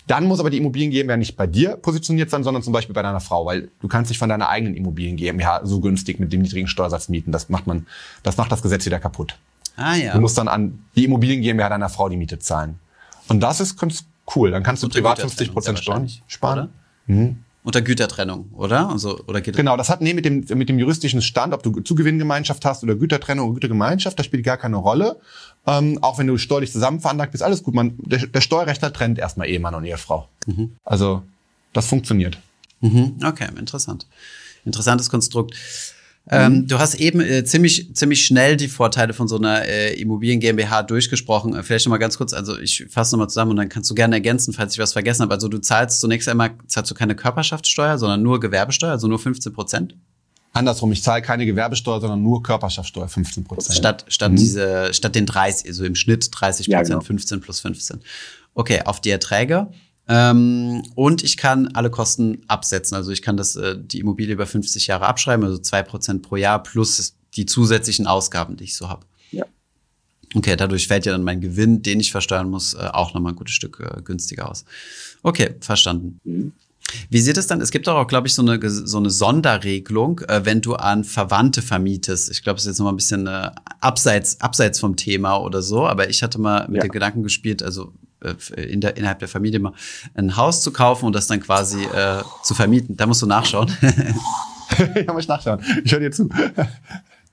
Dann 0.06 0.24
muss 0.24 0.40
aber 0.40 0.48
die 0.48 0.56
Immobilien 0.56 0.90
GmbH 0.90 1.18
nicht 1.18 1.36
bei 1.36 1.46
dir 1.46 1.76
positioniert 1.76 2.30
sein, 2.30 2.44
sondern 2.44 2.62
zum 2.62 2.72
Beispiel 2.72 2.94
bei 2.94 3.02
deiner 3.02 3.20
Frau, 3.20 3.44
weil 3.44 3.70
du 3.80 3.88
kannst 3.88 4.10
dich 4.10 4.18
von 4.18 4.30
deiner 4.30 4.48
eigenen 4.48 4.74
Immobilien 4.74 5.16
GmbH 5.16 5.49
ja 5.58 5.66
so 5.66 5.80
günstig 5.80 6.20
mit 6.20 6.32
dem 6.32 6.42
niedrigen 6.42 6.68
Steuersatz 6.68 7.08
mieten. 7.08 7.32
Das 7.32 7.48
macht 7.48 7.66
man, 7.66 7.86
das 8.22 8.36
macht 8.36 8.52
das 8.52 8.62
Gesetz 8.62 8.86
wieder 8.86 8.98
kaputt. 8.98 9.36
Ah, 9.76 9.94
ja. 9.94 10.12
Du 10.12 10.20
musst 10.20 10.36
dann 10.36 10.48
an 10.48 10.84
die 10.94 11.04
Immobilien 11.04 11.40
GmbH 11.42 11.68
deiner 11.68 11.88
Frau 11.88 12.08
die 12.08 12.16
Miete 12.16 12.38
zahlen. 12.38 12.78
Und 13.28 13.40
das 13.40 13.60
ist 13.60 13.78
ganz 13.78 14.04
cool. 14.34 14.50
Dann 14.50 14.62
kannst 14.62 14.82
du 14.82 14.88
privat 14.88 15.20
50 15.20 15.52
Prozent 15.52 15.78
Steuern 15.78 16.10
sparen. 16.26 16.70
Mhm. 17.06 17.38
Unter 17.62 17.82
Gütertrennung, 17.82 18.48
oder? 18.54 18.88
Also, 18.88 19.20
oder 19.26 19.42
geht 19.42 19.54
genau, 19.54 19.76
das 19.76 19.90
hat 19.90 20.00
nee 20.00 20.14
mit 20.14 20.24
dem, 20.24 20.46
mit 20.54 20.70
dem 20.70 20.78
juristischen 20.78 21.20
Stand, 21.20 21.52
ob 21.52 21.62
du 21.62 21.80
Zugewinngemeinschaft 21.80 22.64
hast 22.64 22.82
oder 22.82 22.94
Gütertrennung 22.94 23.48
oder 23.48 23.54
Gütergemeinschaft, 23.54 24.18
das 24.18 24.24
spielt 24.24 24.44
gar 24.44 24.56
keine 24.56 24.76
Rolle. 24.76 25.20
Ähm, 25.66 25.98
auch 26.00 26.18
wenn 26.18 26.26
du 26.26 26.38
steuerlich 26.38 26.72
zusammen 26.72 27.00
veranlagt 27.00 27.32
bist, 27.32 27.44
alles 27.44 27.62
gut. 27.62 27.74
Man, 27.74 27.98
der, 27.98 28.26
der 28.26 28.40
Steuerrechtler 28.40 28.94
trennt 28.94 29.18
erstmal 29.18 29.46
Ehemann 29.46 29.74
und 29.74 29.84
Ehefrau. 29.84 30.26
Mhm. 30.46 30.72
Also, 30.84 31.22
das 31.74 31.86
funktioniert. 31.86 32.38
Mhm. 32.80 33.16
Okay, 33.22 33.48
interessant. 33.58 34.06
Interessantes 34.64 35.10
Konstrukt. 35.10 35.54
Ähm, 36.28 36.52
mhm. 36.52 36.66
du 36.68 36.78
hast 36.78 36.94
eben 36.94 37.20
äh, 37.20 37.44
ziemlich, 37.44 37.94
ziemlich 37.94 38.24
schnell 38.24 38.56
die 38.56 38.68
Vorteile 38.68 39.14
von 39.14 39.26
so 39.26 39.36
einer 39.36 39.64
äh, 39.64 39.94
Immobilien 39.94 40.38
GmbH 40.38 40.82
durchgesprochen. 40.82 41.56
Äh, 41.56 41.62
vielleicht 41.62 41.86
noch 41.86 41.90
mal 41.90 41.98
ganz 41.98 42.18
kurz, 42.18 42.32
also 42.32 42.58
ich 42.58 42.86
fasse 42.88 43.16
noch 43.16 43.24
mal 43.24 43.28
zusammen 43.28 43.52
und 43.52 43.56
dann 43.56 43.68
kannst 43.68 43.90
du 43.90 43.94
gerne 43.94 44.16
ergänzen, 44.16 44.52
falls 44.52 44.74
ich 44.74 44.78
was 44.78 44.92
vergessen 44.92 45.22
habe. 45.22 45.34
Also 45.34 45.48
du 45.48 45.58
zahlst 45.58 46.00
zunächst 46.00 46.28
einmal 46.28 46.52
zahlst 46.66 46.90
du 46.90 46.94
keine 46.94 47.16
Körperschaftssteuer, 47.16 47.98
sondern 47.98 48.22
nur 48.22 48.38
Gewerbesteuer, 48.38 48.92
also 48.92 49.08
nur 49.08 49.18
15 49.18 49.52
Prozent? 49.52 49.96
Andersrum, 50.52 50.92
ich 50.92 51.02
zahle 51.02 51.22
keine 51.22 51.46
Gewerbesteuer, 51.46 52.00
sondern 52.00 52.22
nur 52.22 52.42
Körperschaftsteuer, 52.42 53.08
15 53.08 53.44
Prozent. 53.44 53.76
Statt, 53.76 54.04
statt, 54.08 54.32
mhm. 54.32 54.36
diese, 54.36 54.92
statt 54.92 55.14
den 55.14 55.26
30, 55.26 55.68
also 55.68 55.84
im 55.84 55.94
Schnitt 55.94 56.28
30 56.30 56.66
Prozent, 56.66 56.88
ja, 56.88 56.94
genau. 56.94 57.00
15 57.00 57.40
plus 57.40 57.60
15. 57.60 58.00
Okay, 58.54 58.82
auf 58.84 59.00
die 59.00 59.10
Erträge. 59.10 59.68
Ähm, 60.12 60.82
und 60.96 61.22
ich 61.22 61.36
kann 61.36 61.68
alle 61.68 61.88
Kosten 61.88 62.42
absetzen. 62.48 62.96
Also 62.96 63.12
ich 63.12 63.22
kann 63.22 63.36
das, 63.36 63.54
äh, 63.54 63.76
die 63.78 64.00
Immobilie 64.00 64.34
über 64.34 64.44
50 64.44 64.88
Jahre 64.88 65.06
abschreiben, 65.06 65.44
also 65.46 65.58
2 65.58 65.84
Prozent 65.84 66.22
pro 66.22 66.34
Jahr 66.34 66.60
plus 66.60 67.14
die 67.36 67.46
zusätzlichen 67.46 68.08
Ausgaben, 68.08 68.56
die 68.56 68.64
ich 68.64 68.76
so 68.76 68.88
habe. 68.88 69.06
Ja. 69.30 69.44
Okay, 70.34 70.56
dadurch 70.56 70.88
fällt 70.88 71.06
ja 71.06 71.12
dann 71.12 71.22
mein 71.22 71.40
Gewinn, 71.40 71.82
den 71.82 72.00
ich 72.00 72.10
versteuern 72.10 72.50
muss, 72.50 72.74
äh, 72.74 72.78
auch 72.92 73.14
nochmal 73.14 73.34
ein 73.34 73.36
gutes 73.36 73.54
Stück 73.54 73.78
äh, 73.78 74.02
günstiger 74.02 74.50
aus. 74.50 74.64
Okay, 75.22 75.54
verstanden. 75.60 76.18
Mhm. 76.24 76.52
Wie 77.08 77.20
sieht 77.20 77.36
es 77.36 77.46
dann? 77.46 77.60
Es 77.60 77.70
gibt 77.70 77.86
doch 77.86 77.94
auch, 77.94 78.08
glaube 78.08 78.26
ich, 78.26 78.34
so 78.34 78.42
eine, 78.42 78.58
so 78.68 78.98
eine 78.98 79.10
Sonderregelung, 79.10 80.22
äh, 80.26 80.44
wenn 80.44 80.60
du 80.60 80.74
an 80.74 81.04
Verwandte 81.04 81.62
vermietest. 81.62 82.32
Ich 82.32 82.42
glaube, 82.42 82.56
es 82.56 82.64
ist 82.64 82.70
jetzt 82.70 82.78
noch 82.80 82.86
mal 82.86 82.92
ein 82.92 82.96
bisschen 82.96 83.28
äh, 83.28 83.52
abseits, 83.80 84.40
abseits 84.40 84.80
vom 84.80 84.96
Thema 84.96 85.36
oder 85.36 85.62
so, 85.62 85.86
aber 85.86 86.10
ich 86.10 86.24
hatte 86.24 86.40
mal 86.40 86.66
mit 86.66 86.78
ja. 86.78 86.88
den 86.88 86.90
Gedanken 86.90 87.22
gespielt, 87.22 87.62
also 87.62 87.92
in 88.56 88.80
der, 88.80 88.96
innerhalb 88.96 89.18
der 89.18 89.28
Familie 89.28 89.60
mal 89.60 89.72
ein 90.14 90.36
Haus 90.36 90.62
zu 90.62 90.72
kaufen 90.72 91.06
und 91.06 91.14
das 91.14 91.26
dann 91.26 91.40
quasi 91.40 91.82
äh, 91.84 92.22
zu 92.42 92.54
vermieten. 92.54 92.96
Da 92.96 93.06
musst 93.06 93.22
du 93.22 93.26
nachschauen. 93.26 93.70
ja, 94.94 95.12
muss 95.12 95.24
ich 95.24 95.28
nachschauen. 95.28 95.60
Ich 95.84 95.92
höre 95.92 96.00
dir 96.00 96.10
zu. 96.10 96.28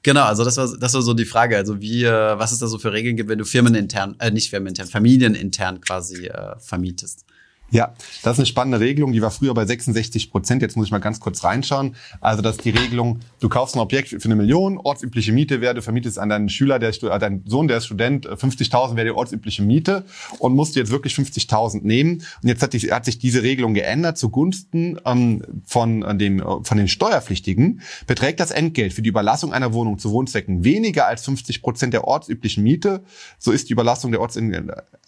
Genau, 0.04 0.24
also 0.24 0.46
das 0.46 0.56
war, 0.58 0.70
das 0.78 0.94
war 0.94 1.02
so 1.02 1.14
die 1.14 1.26
Frage. 1.26 1.58
Also 1.58 1.82
wie, 1.82 2.06
äh, 2.06 2.40
was 2.40 2.52
es 2.52 2.60
da 2.60 2.68
so 2.68 2.78
für 2.78 2.94
Regeln 2.94 3.18
gibt, 3.18 3.30
wenn 3.30 3.40
du 3.40 3.46
firmenintern, 3.46 4.16
äh, 4.20 4.32
nicht 4.32 4.50
firmenintern, 4.50 4.88
familienintern 4.88 5.82
quasi 5.82 6.28
äh, 6.28 6.56
vermietest? 6.60 7.26
Ja, 7.70 7.94
das 8.24 8.34
ist 8.34 8.40
eine 8.40 8.46
spannende 8.46 8.80
Regelung, 8.80 9.12
die 9.12 9.22
war 9.22 9.30
früher 9.30 9.54
bei 9.54 9.66
66 9.66 10.32
Prozent. 10.32 10.62
Jetzt 10.62 10.78
muss 10.78 10.86
ich 10.86 10.92
mal 10.92 11.00
ganz 11.00 11.20
kurz 11.20 11.44
reinschauen. 11.44 11.96
Also 12.22 12.42
das 12.42 12.58
ist 12.58 12.66
die 12.66 12.70
Regelung, 12.70 13.20
du 13.42 13.50
kaufst 13.50 13.76
ein 13.76 13.80
Objekt 13.80 14.10
für 14.10 14.24
eine 14.24 14.38
Million, 14.38 14.78
ortsübliche 14.78 15.34
Miete 15.34 15.60
wäre, 15.60 15.74
du 15.74 15.82
vermietest 15.82 16.18
an 16.18 16.30
deinen 16.30 16.48
Schüler, 16.48 16.80
der, 16.80 16.90
äh, 16.90 17.20
deinen 17.20 17.44
Sohn, 17.46 17.68
der 17.68 17.78
ist 17.78 17.88
Student, 17.88 18.26
50.000 18.26 18.96
wäre 18.96 19.08
die 19.08 19.12
ortsübliche 19.12 19.64
Miete 19.64 20.06
und 20.40 20.56
musst 20.56 20.78
jetzt 20.78 20.92
wirklich 20.92 21.14
50.000 21.14 21.82
nehmen. 21.84 22.24
Und 22.42 22.48
jetzt 22.48 22.64
hat, 22.64 22.72
die, 22.72 22.80
hat, 22.92 23.04
sich 23.04 23.20
diese 23.20 23.44
Regelung 23.44 23.74
geändert 23.74 24.18
zugunsten 24.18 25.00
ähm, 25.06 25.44
von, 25.66 26.04
äh, 26.04 26.16
dem, 26.16 26.40
äh, 26.40 26.44
von 26.64 26.78
den 26.78 26.88
Steuerpflichtigen. 26.88 27.82
Beträgt 28.06 28.40
das 28.40 28.52
Entgelt 28.52 28.94
für 28.94 29.02
die 29.02 29.10
Überlassung 29.10 29.52
einer 29.52 29.74
Wohnung 29.74 30.00
zu 30.00 30.12
Wohnzwecken 30.12 30.64
weniger 30.64 31.06
als 31.08 31.26
50 31.26 31.62
Prozent 31.62 31.94
der 31.94 32.06
ortsüblichen 32.06 32.64
Miete, 32.64 33.04
so 33.40 33.52
ist 33.52 33.68
die 33.68 33.74
Überlassung 33.74 34.12
der 34.12 34.22
Orts 34.22 34.38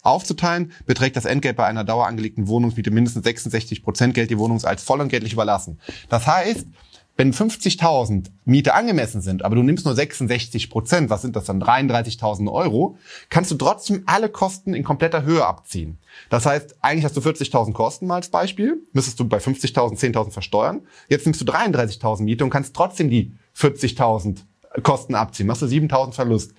aufzuteilen, 0.01 0.71
beträgt 0.85 1.15
das 1.15 1.25
Entgelt 1.25 1.55
bei 1.55 1.65
einer 1.65 1.83
dauerangelegten 1.83 2.48
Wohnungsmiete 2.49 2.91
mindestens 2.91 3.23
66 3.23 3.83
Prozent 3.83 4.13
Geld 4.13 4.29
die 4.29 4.37
Wohnung 4.37 4.63
als 4.63 4.83
vollentgeltlich 4.83 5.33
überlassen. 5.33 5.79
Das 6.09 6.27
heißt, 6.27 6.65
wenn 7.19 7.33
50.000 7.33 8.27
Miete 8.45 8.73
angemessen 8.73 9.19
sind, 9.19 9.43
aber 9.43 9.55
du 9.57 9.61
nimmst 9.61 9.83
nur 9.83 9.93
66 9.93 10.69
Prozent, 10.69 11.09
was 11.09 11.21
sind 11.21 11.35
das 11.35 11.43
dann, 11.43 11.61
33.000 11.61 12.49
Euro, 12.49 12.97
kannst 13.29 13.51
du 13.51 13.55
trotzdem 13.55 14.03
alle 14.05 14.29
Kosten 14.29 14.73
in 14.73 14.85
kompletter 14.85 15.23
Höhe 15.23 15.45
abziehen. 15.45 15.97
Das 16.29 16.45
heißt, 16.45 16.77
eigentlich 16.79 17.03
hast 17.03 17.17
du 17.17 17.19
40.000 17.19 17.73
Kosten 17.73 18.07
mal 18.07 18.15
als 18.15 18.29
Beispiel, 18.29 18.81
müsstest 18.93 19.19
du 19.19 19.27
bei 19.27 19.39
50.000 19.39 19.99
10.000 19.99 20.31
versteuern. 20.31 20.83
Jetzt 21.09 21.25
nimmst 21.25 21.41
du 21.41 21.45
33.000 21.45 22.23
Miete 22.23 22.45
und 22.45 22.51
kannst 22.51 22.73
trotzdem 22.73 23.09
die 23.09 23.33
40.000 23.57 24.37
Kosten 24.83 25.13
abziehen, 25.13 25.47
machst 25.47 25.61
du 25.61 25.65
7.000 25.65 26.13
Verlust. 26.13 26.53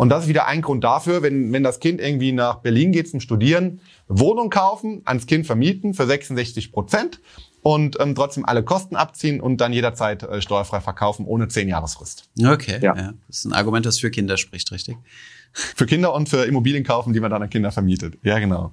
Und 0.00 0.08
das 0.08 0.22
ist 0.22 0.28
wieder 0.30 0.46
ein 0.46 0.62
Grund 0.62 0.82
dafür, 0.82 1.20
wenn, 1.20 1.52
wenn 1.52 1.62
das 1.62 1.78
Kind 1.78 2.00
irgendwie 2.00 2.32
nach 2.32 2.60
Berlin 2.60 2.90
geht 2.90 3.10
zum 3.10 3.20
Studieren, 3.20 3.80
Wohnung 4.08 4.48
kaufen, 4.48 5.02
ans 5.04 5.26
Kind 5.26 5.44
vermieten 5.44 5.92
für 5.92 6.06
66 6.06 6.72
Prozent 6.72 7.20
und 7.60 8.00
ähm, 8.00 8.14
trotzdem 8.14 8.46
alle 8.46 8.62
Kosten 8.62 8.96
abziehen 8.96 9.42
und 9.42 9.58
dann 9.58 9.74
jederzeit 9.74 10.22
äh, 10.22 10.40
steuerfrei 10.40 10.80
verkaufen 10.80 11.26
ohne 11.26 11.48
10 11.48 11.68
Jahresfrist. 11.68 12.30
Okay, 12.42 12.78
ja. 12.80 12.96
ja. 12.96 13.12
Das 13.28 13.40
ist 13.40 13.44
ein 13.44 13.52
Argument, 13.52 13.84
das 13.84 13.98
für 13.98 14.10
Kinder 14.10 14.38
spricht, 14.38 14.72
richtig? 14.72 14.96
Für 15.52 15.84
Kinder 15.84 16.14
und 16.14 16.30
für 16.30 16.46
Immobilien 16.46 16.82
kaufen, 16.82 17.12
die 17.12 17.20
man 17.20 17.30
dann 17.30 17.42
an 17.42 17.50
Kinder 17.50 17.70
vermietet. 17.70 18.16
Ja, 18.22 18.38
genau. 18.38 18.72